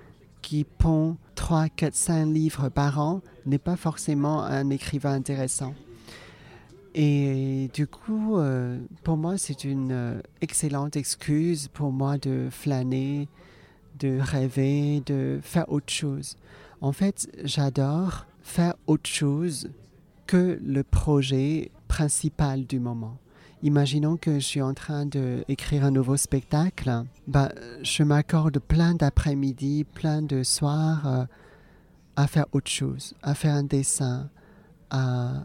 [0.43, 5.75] qui pond 3, 4, 5 livres par an n'est pas forcément un écrivain intéressant.
[6.95, 13.29] Et du coup, euh, pour moi, c'est une euh, excellente excuse pour moi de flâner,
[13.99, 16.37] de rêver, de faire autre chose.
[16.81, 19.71] En fait, j'adore faire autre chose
[20.27, 23.17] que le projet principal du moment.
[23.63, 27.05] Imaginons que je suis en train d'écrire un nouveau spectacle.
[27.27, 27.51] Bah,
[27.83, 31.25] je m'accorde plein d'après-midi, plein de soirs euh,
[32.15, 34.29] à faire autre chose, à faire un dessin,
[34.91, 35.45] à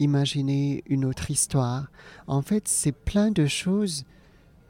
[0.00, 1.90] imaginer une autre histoire.
[2.26, 4.04] En fait, c'est plein de choses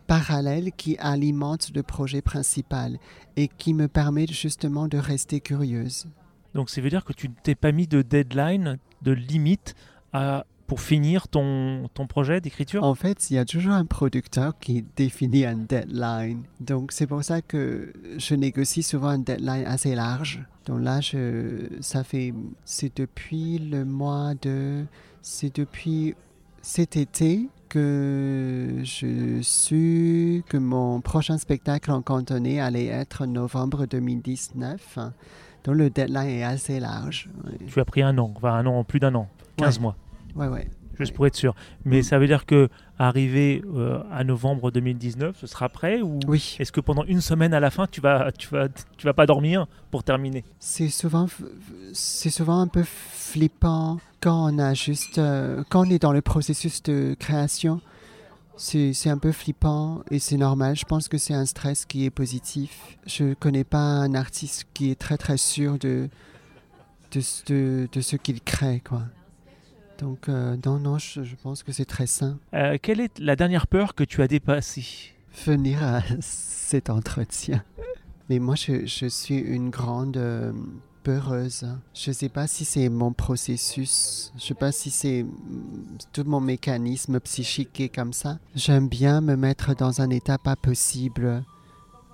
[0.07, 2.99] parallèles qui alimentent le projet principal
[3.37, 6.07] et qui me permettent justement de rester curieuse.
[6.55, 9.77] Donc, ça veut dire que tu ne t'es pas mis de deadline, de limite
[10.13, 12.83] à, pour finir ton, ton projet d'écriture?
[12.85, 16.43] En fait, il y a toujours un producteur qui définit un deadline.
[16.61, 20.45] Donc, c'est pour ça que je négocie souvent un deadline assez large.
[20.67, 24.85] Donc là, je, ça fait, c'est depuis le mois de,
[25.23, 26.15] c'est depuis
[26.63, 34.99] cet été que je su que mon prochain spectacle en cantonais allait être novembre 2019.
[35.65, 37.31] Donc le deadline est assez large.
[37.45, 39.97] Ouais, Tu as pris un an, enfin un an, plus d'un an, 15 mois,
[40.35, 40.49] ouais.
[40.49, 40.69] ouais.
[40.99, 41.55] juste pour être sûr.
[41.85, 46.57] Mais ça veut dire que arrivé euh, à novembre 2019, ce sera prêt ou Oui,
[46.59, 49.27] est-ce que pendant une semaine à la fin, tu vas, tu vas, tu vas pas
[49.27, 50.45] dormir pour terminer?
[50.59, 51.27] C'est souvent,
[51.93, 56.21] c'est souvent un peu flippant quand on a juste, euh, quand on est dans le
[56.23, 57.81] processus de création.
[58.63, 60.77] C'est un peu flippant et c'est normal.
[60.77, 62.99] Je pense que c'est un stress qui est positif.
[63.07, 66.11] Je connais pas un artiste qui est très très sûr de,
[67.13, 68.83] de, ce- de, de ce qu'il crée.
[68.87, 69.05] Quoi.
[69.99, 72.39] Donc, euh, non, non, je, je pense que c'est très sain.
[72.53, 74.85] Euh, Quelle est la dernière peur que tu as dépassée?
[75.47, 77.65] Venir à cet entretien.
[78.29, 80.19] Mais moi, je, je suis une grande
[81.03, 81.67] peureuse.
[81.95, 85.99] Je ne sais pas si c'est mon processus, je ne sais pas si c'est mm,
[86.13, 88.39] tout mon mécanisme psychique qui est comme ça.
[88.55, 91.43] J'aime bien me mettre dans un état pas possible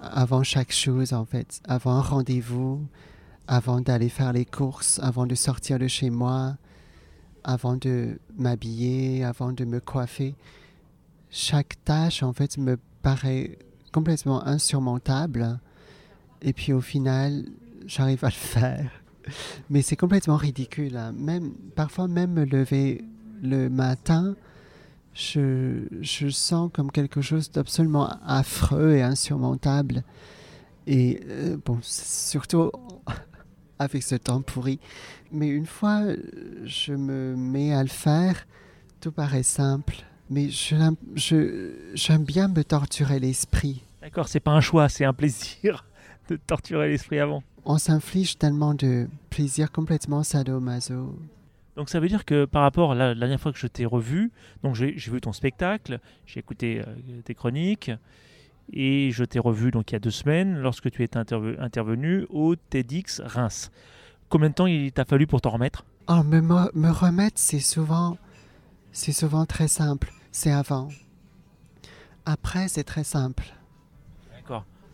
[0.01, 1.61] avant chaque chose, en fait.
[1.65, 2.87] Avant un rendez-vous,
[3.49, 6.57] avant d'aller faire les courses, avant de sortir de chez moi,
[7.45, 10.35] avant de m'habiller, avant de me coiffer
[11.31, 13.59] chaque tâche en fait me paraît
[13.93, 15.59] complètement insurmontable
[16.43, 17.45] et puis au final
[17.87, 18.91] j'arrive à le faire
[19.71, 21.13] mais c'est complètement ridicule hein.
[21.13, 23.05] même parfois même me lever
[23.43, 24.37] le matin
[25.15, 30.03] je, je sens comme quelque chose d'absolument affreux et insurmontable
[30.87, 32.71] et euh, bon surtout
[33.79, 34.79] avec ce temps pourri
[35.33, 36.03] mais une fois
[36.65, 38.47] je me mets à le faire
[39.01, 43.83] tout paraît simple mais j'aime bien me torturer l'esprit.
[44.01, 45.85] D'accord, c'est pas un choix, c'est un plaisir
[46.29, 47.43] de torturer l'esprit avant.
[47.69, 51.19] On s'inflige tellement de plaisir complètement sadomaso.
[51.75, 53.85] Donc ça veut dire que par rapport à la, la dernière fois que je t'ai
[53.85, 54.31] revu,
[54.63, 57.91] donc j'ai vu ton spectacle, j'ai écouté euh, tes chroniques
[58.73, 62.25] et je t'ai revu donc il y a deux semaines lorsque tu étais interve- intervenu
[62.31, 63.73] au TEDx Reims.
[64.29, 65.85] Combien de temps il t'a fallu pour t'en remettre?
[66.09, 68.17] Oh, me, me, me remettre, c'est souvent,
[68.93, 70.13] c'est souvent très simple.
[70.31, 70.89] C'est avant.
[72.25, 73.56] Après, c'est très simple.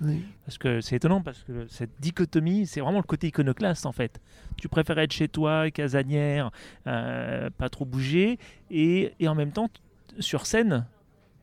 [0.02, 0.22] Oui.
[0.44, 4.20] Parce que c'est étonnant parce que cette dichotomie, c'est vraiment le côté iconoclaste en fait.
[4.56, 6.50] Tu préfères être chez toi, casanière,
[6.86, 8.38] euh, pas trop bouger,
[8.70, 9.68] et, et en même temps,
[10.18, 10.86] sur scène,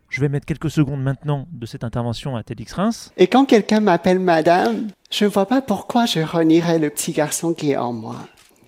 [0.09, 3.11] je vais mettre quelques secondes maintenant de cette intervention à TEDx Reims.
[3.17, 7.53] Et quand quelqu'un m'appelle madame, je ne vois pas pourquoi je renierais le petit garçon
[7.53, 8.17] qui est en moi.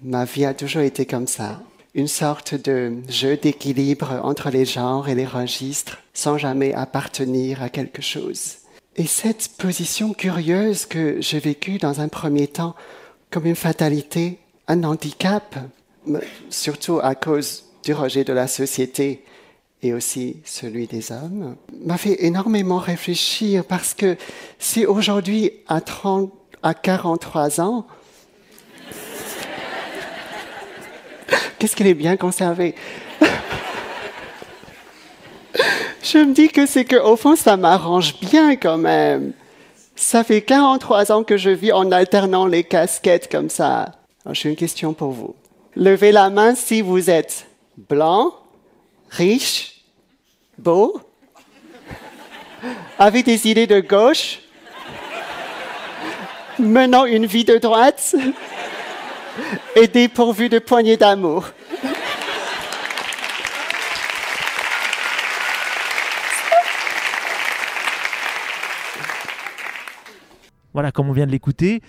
[0.03, 1.61] Ma vie a toujours été comme ça.
[1.93, 7.69] Une sorte de jeu d'équilibre entre les genres et les registres, sans jamais appartenir à
[7.69, 8.60] quelque chose.
[8.97, 12.75] Et cette position curieuse que j'ai vécue dans un premier temps
[13.29, 15.55] comme une fatalité, un handicap,
[16.49, 19.23] surtout à cause du rejet de la société
[19.81, 24.17] et aussi celui des hommes, m'a fait énormément réfléchir parce que
[24.59, 27.87] si aujourd'hui, à 30, à 43 ans,
[31.57, 32.75] qu'est-ce qu'elle est bien conservée
[36.03, 39.33] Je me dis que c'est que au fond, ça m'arrange bien quand même.
[39.95, 43.91] Ça fait 43 ans que je vis en alternant les casquettes comme ça.
[44.31, 45.35] J'ai une question pour vous.
[45.75, 48.33] Levez la main si vous êtes blanc,
[49.09, 49.83] riche,
[50.57, 50.99] beau,
[52.97, 54.39] avec des idées de gauche,
[56.59, 58.15] menant une vie de droite?
[59.75, 61.45] Et dépourvu de poignées d'amour?
[70.73, 71.81] Voilà, comme on vient de l'écouter,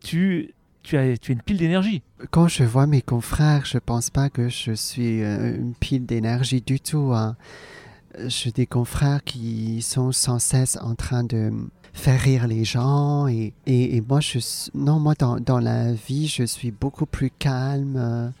[0.00, 2.02] tu, tu, as, tu as une pile d'énergie.
[2.30, 6.60] Quand je vois mes confrères, je pense pas que je suis euh, une pile d'énergie
[6.60, 7.12] du tout.
[7.14, 7.36] hein.
[8.26, 11.52] J'ai des confrères qui sont sans cesse en train de
[11.92, 14.38] faire rire les gens et, et, et moi je
[14.74, 18.32] non moi dans, dans la vie je suis beaucoup plus calme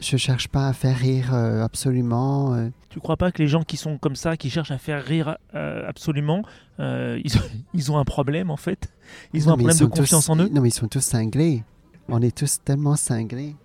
[0.00, 2.68] je cherche pas à faire rire euh, absolument euh.
[2.90, 5.36] Tu crois pas que les gens qui sont comme ça, qui cherchent à faire rire
[5.54, 6.42] euh, absolument,
[7.74, 8.88] ils ont un problème en fait?
[9.32, 11.00] Ils ont Non, un problème de tous- confiance en eux Non, mais ils sont tous
[11.00, 11.64] cinglés.
[12.08, 13.56] On est tous tellement cinglés.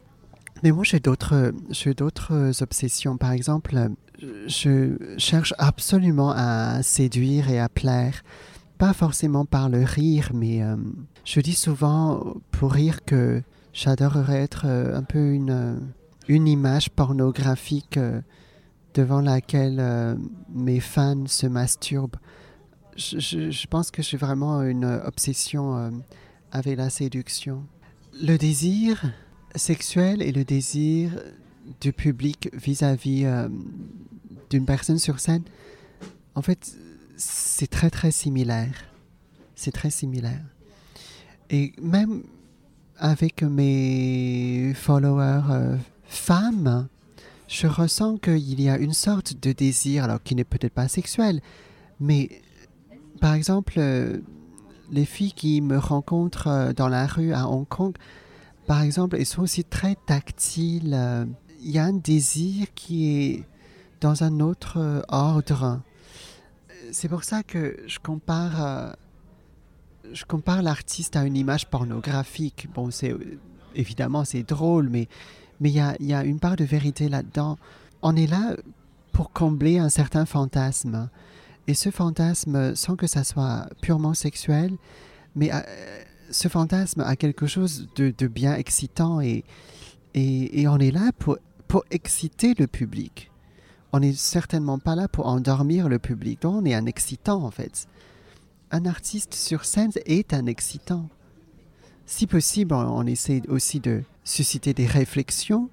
[0.63, 3.17] Mais moi, j'ai d'autres, j'ai d'autres obsessions.
[3.17, 3.89] Par exemple,
[4.47, 8.23] je cherche absolument à séduire et à plaire.
[8.77, 10.75] Pas forcément par le rire, mais euh,
[11.23, 13.41] je dis souvent pour rire que
[13.73, 15.79] j'adorerais être euh, un peu une,
[16.27, 18.21] une image pornographique euh,
[18.95, 20.17] devant laquelle
[20.53, 22.17] mes fans se masturbent.
[22.95, 25.89] Je, pense que j'ai vraiment une obsession euh,
[26.51, 27.65] avec la séduction.
[28.21, 29.01] Le désir
[29.55, 31.11] sexuel et le désir
[31.79, 33.47] du public vis-à-vis euh,
[34.49, 35.43] d'une personne sur scène,
[36.35, 36.75] en fait,
[37.17, 38.73] c'est très très similaire.
[39.55, 40.43] C'est très similaire.
[41.49, 42.23] Et même
[42.97, 46.87] avec mes followers euh, femmes,
[47.47, 51.41] je ressens qu'il y a une sorte de désir, alors qui n'est peut-être pas sexuel,
[51.99, 52.29] mais
[53.21, 54.17] par exemple, euh,
[54.91, 57.95] les filles qui me rencontrent euh, dans la rue à Hong Kong,
[58.67, 60.93] par exemple, elles sont aussi très tactiles.
[60.93, 61.25] euh,
[61.61, 63.43] Il y a un désir qui est
[64.01, 65.81] dans un autre ordre.
[66.91, 68.95] C'est pour ça que je compare,
[70.11, 72.67] je compare l'artiste à une image pornographique.
[72.73, 73.15] Bon, c'est
[73.75, 75.07] évidemment c'est drôle, mais
[75.59, 77.57] mais il y a, y a une part de vérité là-dedans.
[78.01, 78.55] On est là
[79.11, 81.09] pour combler un certain fantasme.
[81.67, 84.75] Et ce fantasme, sans que ça soit purement sexuel,
[85.35, 85.61] mais euh,
[86.29, 89.43] ce fantasme a quelque chose de, bien excitant et,
[90.13, 93.31] et, et on est là pour, pour exciter le public.
[93.93, 96.41] On n'est certainement pas là pour endormir le public.
[96.41, 97.87] Donc on est un excitant en fait.
[98.71, 101.09] Un artiste sur scène est un excitant.
[102.05, 105.69] Si possible, on, on essaie aussi de susciter des réflexions,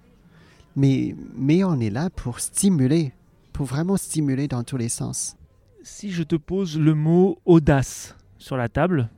[0.76, 3.12] mais, mais on est là pour stimuler,
[3.52, 5.36] pour vraiment stimuler dans tous les sens.
[5.90, 9.08] Si je te pose le mot audace sur la table,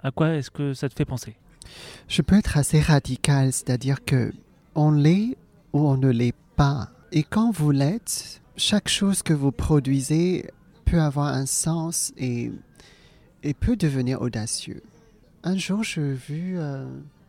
[0.00, 1.36] à quoi est-ce que ça te fait penser?
[2.08, 4.32] Je peux être assez radical, c'est-à-dire que
[4.74, 5.36] on l'est
[5.72, 6.88] ou on ne l'est pas.
[7.12, 10.50] Et quand vous l'êtes, chaque chose que vous produisez
[10.86, 12.50] peut avoir un sens et,
[13.60, 14.82] peut devenir audacieux.
[15.44, 16.84] Un jour, j'ai vu euh,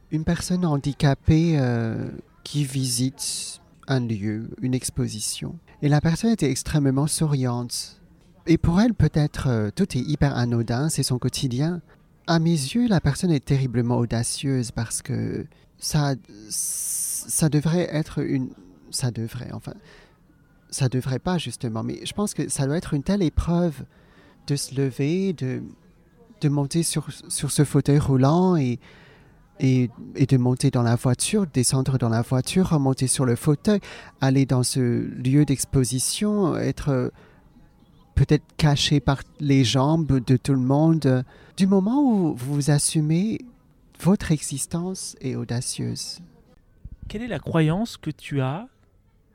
[0.10, 2.10] une personne handicapée euh,
[2.44, 5.60] qui visite un lieu, une exposition.
[5.84, 8.00] Et la personne était extrêmement souriante.
[8.46, 11.82] Et pour elle, peut-être, euh, tout est hyper anodin, c'est son quotidien.
[12.28, 15.46] À mes yeux, la personne est terriblement audacieuse parce que
[15.78, 16.16] ça,
[16.50, 18.50] ça devrait être une...
[18.92, 19.74] Ça devrait, enfin...
[20.70, 23.84] Ça devrait pas, justement, mais je pense que ça doit être une telle épreuve
[24.48, 25.62] de se lever, de,
[26.50, 28.80] monter sur, sur ce fauteuil roulant et,
[29.60, 33.80] et, de monter dans la voiture, descendre dans la voiture, remonter sur le fauteuil,
[34.20, 37.12] aller dans ce lieu d'exposition, être
[38.16, 41.24] peut-être caché par les jambes de tout le monde.
[41.58, 43.40] Du moment où vous assumez,
[44.00, 46.20] votre existence est audacieuse.
[47.08, 48.68] Quelle est la croyance que tu as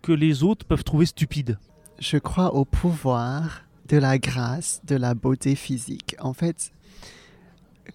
[0.03, 1.59] que les autres peuvent trouver stupide?
[1.99, 6.15] Je crois au pouvoir de la grâce, de la beauté physique.
[6.21, 6.73] En fait,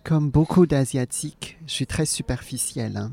[0.04, 2.98] comme beaucoup d'Asiatiques, je suis très superficielle.
[2.98, 3.12] hein.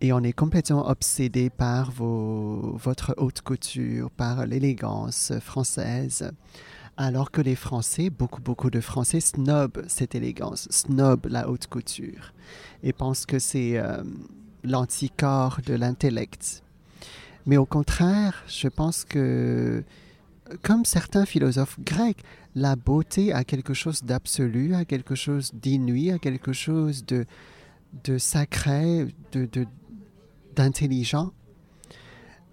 [0.00, 6.30] Et on est complètement obsédé par vos, votre haute couture, par l'élégance française.
[6.96, 12.32] Alors que les Français, beaucoup, beaucoup de Français snobent cette élégance, snobent la haute couture
[12.84, 14.04] et pensent que c'est euh,
[14.62, 16.62] l'anticorps de l'intellect.
[17.46, 19.82] Mais au contraire, je pense que,
[20.62, 22.22] comme certains philosophes grecs,
[22.54, 27.26] la beauté a quelque chose d'absolu, a quelque chose d'inouï, a quelque chose de,
[28.04, 29.66] de sacré, de, de-
[30.54, 31.32] d'intelligent.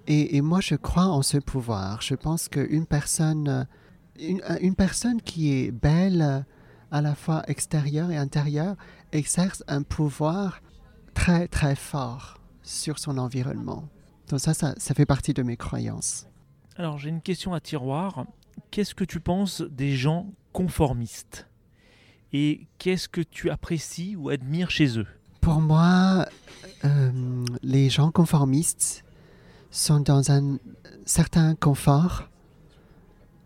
[0.07, 2.01] Et, et moi, je crois en ce pouvoir.
[2.01, 3.67] Je pense qu'une personne,
[4.19, 6.45] une, une personne qui est belle
[6.91, 8.75] à la fois extérieure et intérieure
[9.11, 10.61] exerce un pouvoir
[11.13, 13.87] très, très fort sur son environnement.
[14.27, 16.27] Donc ça, ça, ça fait partie de mes croyances.
[16.75, 18.25] Alors j'ai une question à tiroir.
[18.71, 21.47] Qu'est-ce que tu penses des gens conformistes?
[22.33, 25.07] Et qu'est-ce que tu apprécies ou admires chez eux?
[25.41, 26.27] Pour moi,
[26.85, 27.11] euh,
[27.71, 29.03] les gens conformistes
[29.71, 30.57] sont dans un
[31.05, 32.27] certain confort,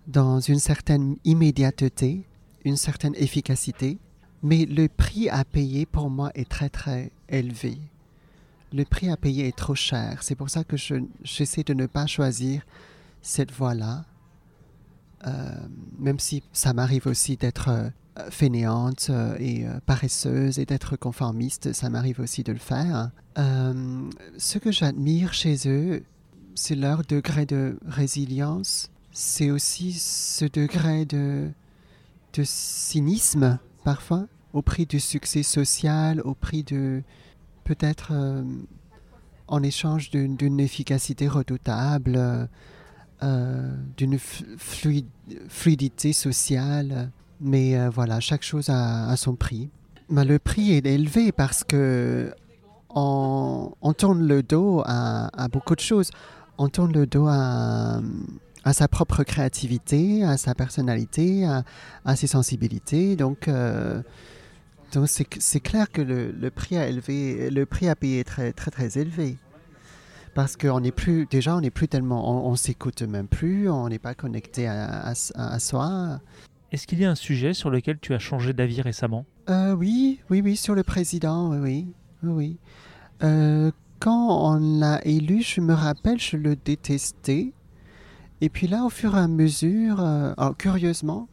[0.07, 2.25] dans une certaine immédiateté,
[2.63, 3.99] une certaine efficacité,
[4.41, 7.77] mais le prix à payer pour moi est très très élevé.
[8.73, 10.23] Le prix à payer est trop cher.
[10.23, 12.63] C'est pour ça que je- j'essaie de ne pas choisir
[13.21, 14.05] cette voie-là,
[15.27, 17.89] Euh, même si ça m'arrive aussi d'être euh,
[18.29, 23.11] fainéante euh, et euh, paresseuse et d'être conformiste, ça m'arrive aussi de le faire.
[23.37, 26.03] Euh, ce que j'admire chez eux,
[26.55, 31.49] c'est leur degré de résilience, c'est aussi ce degré de,
[32.33, 37.03] de cynisme parfois, au prix du succès social, au prix de
[37.65, 38.43] peut-être euh,
[39.47, 42.45] en échange d'une efficacité redoutable, euh,
[43.23, 47.11] euh, d'une fluidité sociale.
[47.41, 49.69] Mais euh, voilà, chaque chose a, son prix.
[50.09, 52.33] Mais le prix est élevé parce que
[52.89, 56.11] on, on tourne le dos à, beaucoup de choses.
[56.57, 57.99] On tourne le dos à,
[58.63, 61.45] à sa propre créativité, à sa personnalité,
[62.05, 63.15] à, ses sensibilités.
[63.15, 64.01] Donc, euh,
[64.93, 68.53] donc c'est, clair que le, le prix à élever, le prix à payer est très
[68.53, 69.37] très très élevé.
[70.35, 73.87] Parce qu'on n'est plus, déjà, on n'est plus tellement, on, on s'écoute même plus, on
[73.87, 76.19] n'est pas connecté à- à soi.
[76.75, 79.25] Est-ce qu'il y a un sujet sur lequel tu as changé d'avis récemment?
[79.49, 81.87] Euh, oui, oui, oui, sur le président, oui,
[82.21, 82.57] oui, oui.
[83.23, 87.53] Euh, quand on l'a élu, je me rappelle, je le détestais.
[88.41, 91.29] Et puis là, au fur et à mesure, euh, alors, curieusement,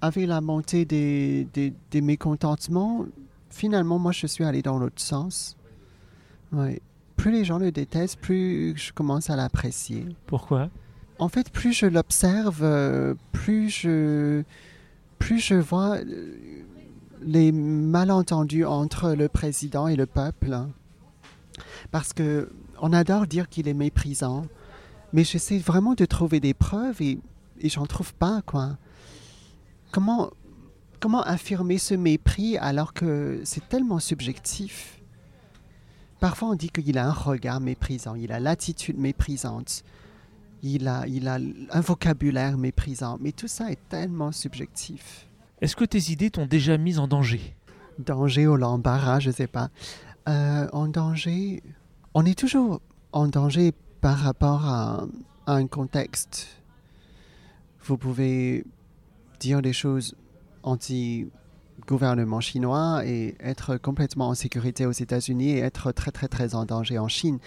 [0.00, 3.06] avec la montée des, des, des mécontentements,
[3.50, 5.56] finalement, moi, je suis allé dans l'autre sens.
[6.50, 6.82] Ouais.
[7.14, 10.06] Plus les gens le détestent, plus je commence à l'apprécier.
[10.26, 10.70] Pourquoi?
[11.18, 14.42] En fait, plus je l'observe, euh, plus je,
[15.18, 16.36] plus je vois euh,
[17.22, 20.52] les malentendus entre le président et le peuple.
[20.52, 20.70] hein.
[21.90, 22.52] Parce que
[22.82, 24.46] on adore dire qu'il est méprisant,
[25.14, 27.18] mais j'essaie vraiment de trouver des preuves et,
[27.60, 28.76] et j'en trouve pas, quoi.
[29.92, 30.30] Comment,
[31.00, 35.00] comment affirmer ce mépris alors que c'est tellement subjectif?
[36.20, 39.82] Parfois, on dit qu'il a un regard méprisant, il a l'attitude méprisante
[40.62, 41.38] il a, il a
[41.70, 45.28] un vocabulaire méprisant, mais tout ça est tellement subjectif.
[45.60, 47.54] Est-ce que tes idées t'ont déjà mise en danger?
[47.98, 49.70] Danger ou l'embarras, je sais pas.
[50.28, 51.62] Euh, en danger,
[52.14, 52.80] on est toujours
[53.12, 55.06] en danger par rapport à,
[55.46, 56.48] à un contexte.
[57.84, 58.64] Vous pouvez
[59.40, 60.14] dire des choses
[61.76, 66.64] anti-gouvernement chinois et être complètement en sécurité aux États-Unis et être très très très en
[66.64, 67.38] danger en Chine.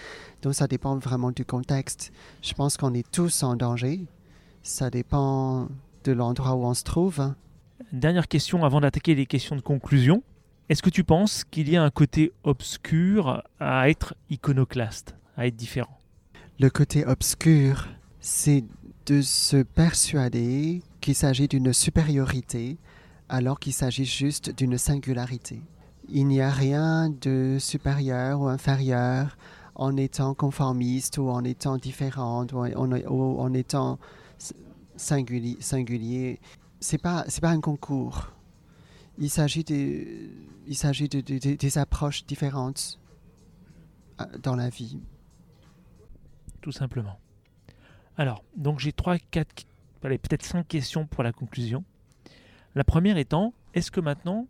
[0.42, 2.12] Donc ça dépend vraiment du contexte.
[2.42, 4.06] Je pense qu'on est tous en danger.
[4.62, 5.68] Ça dépend
[6.04, 7.32] de l'endroit où on se trouve.
[7.92, 10.22] Dernière question avant d'attaquer les questions de conclusion.
[10.68, 15.56] Est-ce que tu penses qu'il y a un côté obscur à être iconoclaste, à être
[15.56, 15.98] différent?
[16.60, 17.88] Le côté obscur,
[18.20, 18.64] c'est
[19.06, 22.76] de se persuader qu'il s'agit d'une supériorité
[23.30, 25.62] alors qu'il s'agit juste d'une singularité.
[26.08, 29.38] Il n'y a rien de supérieur ou inférieur
[29.76, 33.98] en étant conformiste ou en étant différent ou en, étant
[34.96, 35.56] singulier.
[35.60, 36.40] singulier.
[36.80, 38.32] C'est pas c'est pas un concours.
[39.18, 40.28] Il s'agit de
[40.66, 42.98] de, de- de- des approches différentes
[44.20, 44.98] euh, dans la vie.
[46.60, 47.18] Tout simplement.
[48.16, 49.64] Alors, donc j'ai trois, quatre,
[50.00, 51.84] peut-être cinq questions pour la conclusion.
[52.74, 54.46] La première étant, est-ce que maintenant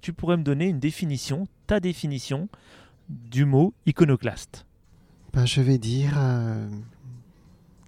[0.00, 2.48] tu pourrais me donner une définition, ta définition
[3.08, 4.66] du mot iconoclaste?
[5.32, 6.68] Ben, je vais dire euh,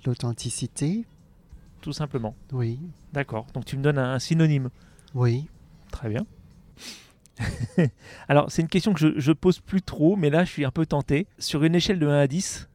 [0.07, 1.05] l'authenticité.
[1.81, 2.35] Tout simplement.
[2.53, 2.79] Oui,
[3.13, 3.47] D'accord.
[3.53, 4.71] Donc tu me donnes un, un synonyme.
[5.15, 5.49] oui.
[5.93, 6.27] Très bien.
[8.29, 10.73] Alors, c'est une question que je, je pose plus trop, mais là, je suis un
[10.73, 11.29] peu tenté.
[11.39, 12.69] Sur une échelle de 1 à 10,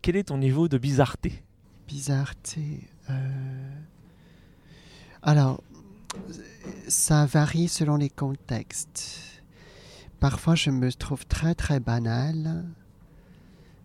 [0.00, 1.42] quel est ton niveau de bizarreté?
[1.86, 2.88] Bizarreté.
[3.10, 3.70] euh,
[5.22, 5.62] Alors,
[6.88, 9.42] ça varie selon les contextes.
[10.20, 12.64] Parfois, je me trouve très très banal.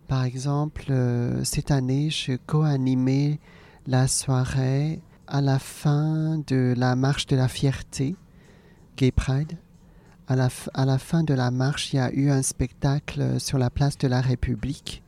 [0.08, 3.38] Par exemple, euh, cette année, je co-animais
[3.86, 8.16] la soirée à la fin de la marche de la fierté,
[8.96, 9.58] Gay Pride.
[10.28, 13.58] À la, à la fin de la marche, il y a eu un spectacle sur
[13.58, 15.02] la place de la République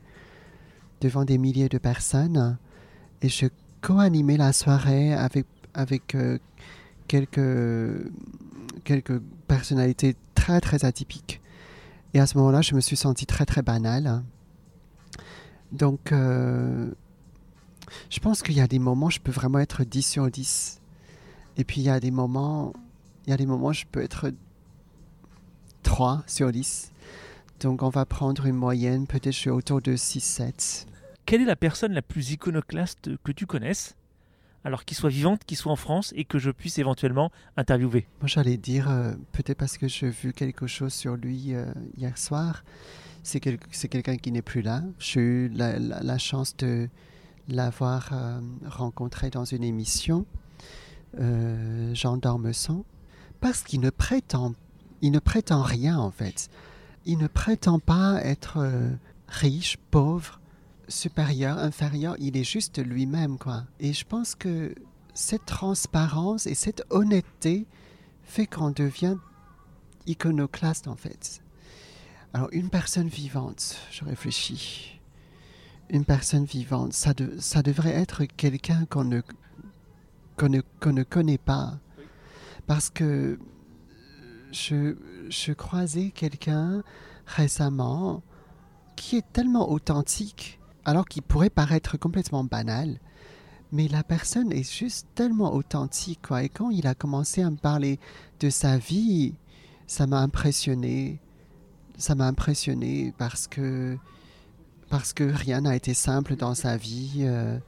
[1.01, 2.59] devant des milliers de personnes
[3.23, 3.47] et je
[3.81, 6.39] co-animais la soirée avec, avec euh,
[7.09, 8.11] quelques,
[8.85, 11.41] quelques personnalités très très atypiques.
[12.13, 14.23] Et à ce moment-là, je me suis senti très très banal.
[15.73, 16.91] Donc, euh,
[18.11, 20.81] je pense qu'il y a des moments, je peux vraiment être 10 sur 10.
[21.57, 22.73] Et puis il y a des moments,
[23.27, 24.33] il y a des moments, je peux être
[25.83, 26.93] 3 sur 10.
[27.61, 30.87] Donc on va prendre une moyenne, peut-être je suis autour de 6-7.
[31.27, 33.95] Quelle est la personne la plus iconoclaste que tu connaisses?
[34.65, 38.07] Alors, qu'il soit vivante, qu'il soit en France, et que je puisse éventuellement interviewer.
[38.21, 41.67] Moi, j'allais dire, euh, peut-être parce que j'ai vu quelque chose sur lui euh,
[41.99, 42.65] hier soir,
[43.23, 44.83] c'est quel- c'est quelqu'un qui n'est plus là.
[44.99, 46.89] J'ai eu la, chance de
[47.49, 50.27] l'avoir euh, rencontré dans une émission,
[51.93, 52.85] Jean d'Ormesson,
[53.41, 54.55] parce qu'il ne prétend,
[55.01, 56.51] il ne prétend rien en fait.
[57.07, 58.67] Il ne prétend pas être
[59.29, 60.41] riche, pauvre,
[60.89, 62.17] supérieur, inférieur.
[62.19, 63.65] Il est juste lui-même, quoi.
[63.81, 64.75] Et je pense que
[65.15, 67.67] cette transparence et cette honnêteté
[68.23, 69.17] fait qu'on devient
[70.07, 71.41] iconoclaste en fait.
[72.33, 75.01] Alors une personne vivante, je réfléchis.
[75.91, 79.21] Une personne vivante, ça, de- ça devrait être quelqu'un qu'on ne,
[80.43, 80.61] ne,
[80.91, 81.79] ne connaît pas.
[82.67, 83.39] Parce que
[84.51, 84.97] je,
[85.29, 86.83] je croisais quelqu'un
[87.27, 88.23] récemment
[88.97, 92.99] qui est tellement authentique, alors qu'il pourrait paraître complètement banal.
[93.73, 96.21] Mais la personne est juste tellement authentique.
[96.41, 97.99] Et quand il a commencé à me parler
[98.41, 99.35] de sa vie,
[99.87, 101.19] ça m'a impressionné.
[101.97, 103.97] Ça m'a impressionné parce que,
[104.91, 107.23] parce que rien n'a été simple dans sa vie.
[107.23, 107.59] euh,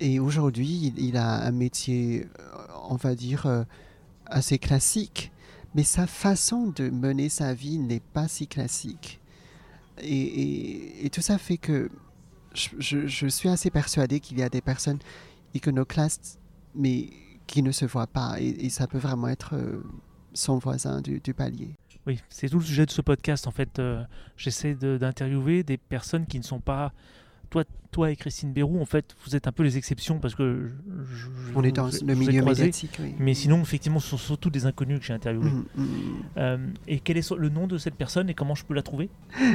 [0.00, 3.64] et aujourd'hui, il, a un métier, euh, on va dire, euh,
[4.26, 5.32] assez classique.
[5.74, 9.20] Mais sa façon de mener sa vie n'est pas si classique.
[10.02, 11.88] Et tout ça fait que
[12.54, 14.98] je, je- je suis assez persuadée qu'il y a des personnes
[15.54, 16.38] iconoclastes,
[16.74, 17.10] mais
[17.46, 18.36] qui ne se voient pas.
[18.40, 19.82] Et, et ça peut vraiment être euh,
[20.32, 21.74] son voisin du, du palier.
[22.06, 23.46] Oui, c'est tout le sujet de ce podcast.
[23.46, 24.02] En fait, euh,
[24.36, 26.92] j'essaie de- d'interviewer des personnes qui ne sont pas.
[27.50, 30.70] Toi, toi et Christine Bérou, en fait, vous êtes un peu les exceptions parce que
[31.12, 32.64] je- je- On est dans le milieu croisé.
[32.64, 32.96] médiatique.
[33.00, 33.14] Oui.
[33.18, 35.50] Mais sinon, effectivement, ce sont surtout des inconnus que j'ai interviewés.
[35.50, 35.86] Mhm, mhm.
[36.36, 39.08] Euh, et quel est le nom de cette personne et comment je peux la trouver?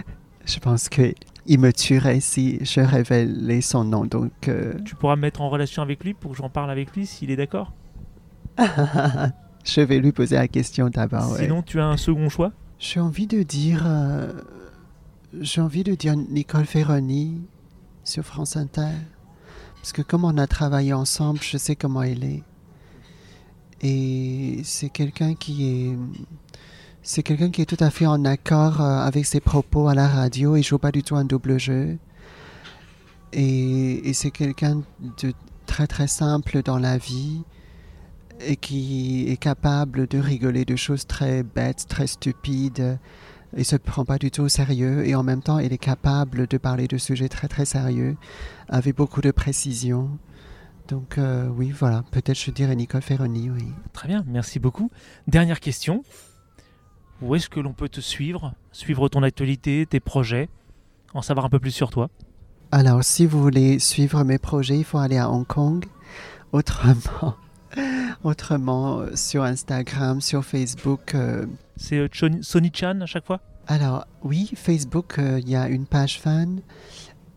[0.45, 4.05] Je pense qu'il me tuerait si je révélais son nom.
[4.05, 6.95] Donc, euh, Tu pourras me mettre en relation avec lui pour que j'en parle avec
[6.95, 7.73] lui s'il est d'accord?
[9.65, 11.31] Je vais lui poser la question d'abord.
[11.33, 11.43] ouais.
[11.43, 12.51] Sinon, tu as un second choix?
[12.79, 14.31] J'ai envie de dire, euh,
[15.41, 17.41] j'ai envie de dire Nicole Ferroni
[18.03, 18.87] sur France Inter,
[19.75, 22.43] parce que comme on a travaillé ensemble, je sais comment elle est.
[23.81, 25.97] Et c'est quelqu'un qui est,
[27.01, 30.07] c'est quelqu'un qui est tout à fait en accord euh, avec ses propos à la
[30.07, 30.55] radio.
[30.55, 31.97] Il joue pas du tout un double jeu.
[33.31, 34.81] Et, c'est quelqu'un
[35.21, 35.33] de
[35.65, 37.43] très très simple dans la vie
[38.41, 42.97] et qui est capable de rigoler de choses très bêtes, très stupides.
[43.55, 46.47] Il se prend pas du tout au sérieux et en même temps, il est capable
[46.47, 48.17] de parler de sujets très très sérieux
[48.67, 50.09] avec beaucoup de précision.
[50.87, 53.65] Donc euh, oui, voilà, peut-être je dirais Nicole Ferroni, oui.
[53.93, 54.89] Très bien, merci beaucoup.
[55.27, 56.03] Dernière question.
[57.21, 60.49] Où est-ce que l'on peut te suivre Suivre ton actualité, tes projets
[61.13, 62.09] En savoir un peu plus sur toi?
[62.71, 65.85] Alors, si vous voulez suivre mes projets, il faut aller à Hong Kong.
[66.51, 67.35] Autrement,
[68.23, 71.13] autrement sur Instagram, sur Facebook.
[71.15, 71.45] euh,
[71.77, 72.07] C'est euh,
[72.41, 73.41] Sonny Chan à chaque fois?
[73.67, 76.61] Alors, oui, Facebook, euh, il y a une page fan.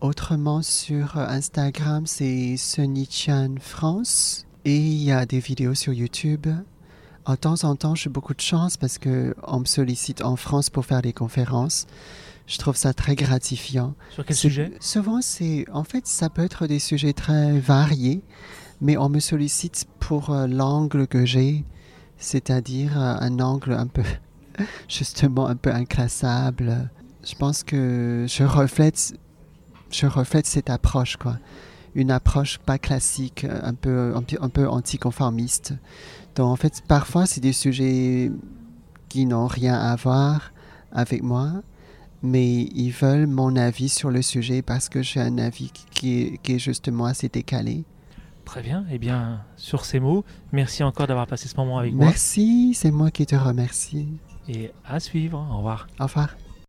[0.01, 4.45] Autrement, sur Instagram, c'est Sunny-chan France.
[4.65, 6.47] Et il y a des vidéos sur YouTube.
[7.25, 10.69] En temps en temps, j'ai beaucoup de chance parce que on me sollicite en France
[10.69, 11.87] pour faire des conférences.
[12.47, 13.95] Je trouve ça très gratifiant.
[14.09, 14.73] Sur quel sujet?
[14.81, 15.65] Souvent, c'est.
[15.71, 18.21] En fait, ça peut être des sujets très variés,
[18.81, 21.63] mais on me sollicite pour euh, l'angle que j'ai,
[22.17, 24.03] c'est-à-dire euh, un angle un peu.
[24.89, 26.89] justement, un peu inclassable.
[27.23, 29.17] Je pense que je reflète.
[29.89, 31.37] Je reflète cette approche, quoi.
[31.95, 35.75] Une approche pas classique, un peu, un peu anticonformiste.
[36.35, 38.31] Donc, en fait, parfois, c'est des sujets
[39.09, 40.51] qui n'ont rien à voir
[40.91, 41.51] avec moi,
[42.23, 46.21] mais ils veulent mon avis sur le sujet parce que j'ai un avis qui- qui
[46.21, 47.83] est, qui est justement assez décalé.
[48.45, 48.85] Très bien.
[48.91, 52.05] Eh bien, sur ces mots, merci encore d'avoir passé ce moment avec moi.
[52.07, 54.07] Merci, c'est moi qui te remercie.
[54.49, 55.47] Et à suivre.
[55.51, 55.87] Au revoir.
[55.99, 56.35] Au revoir.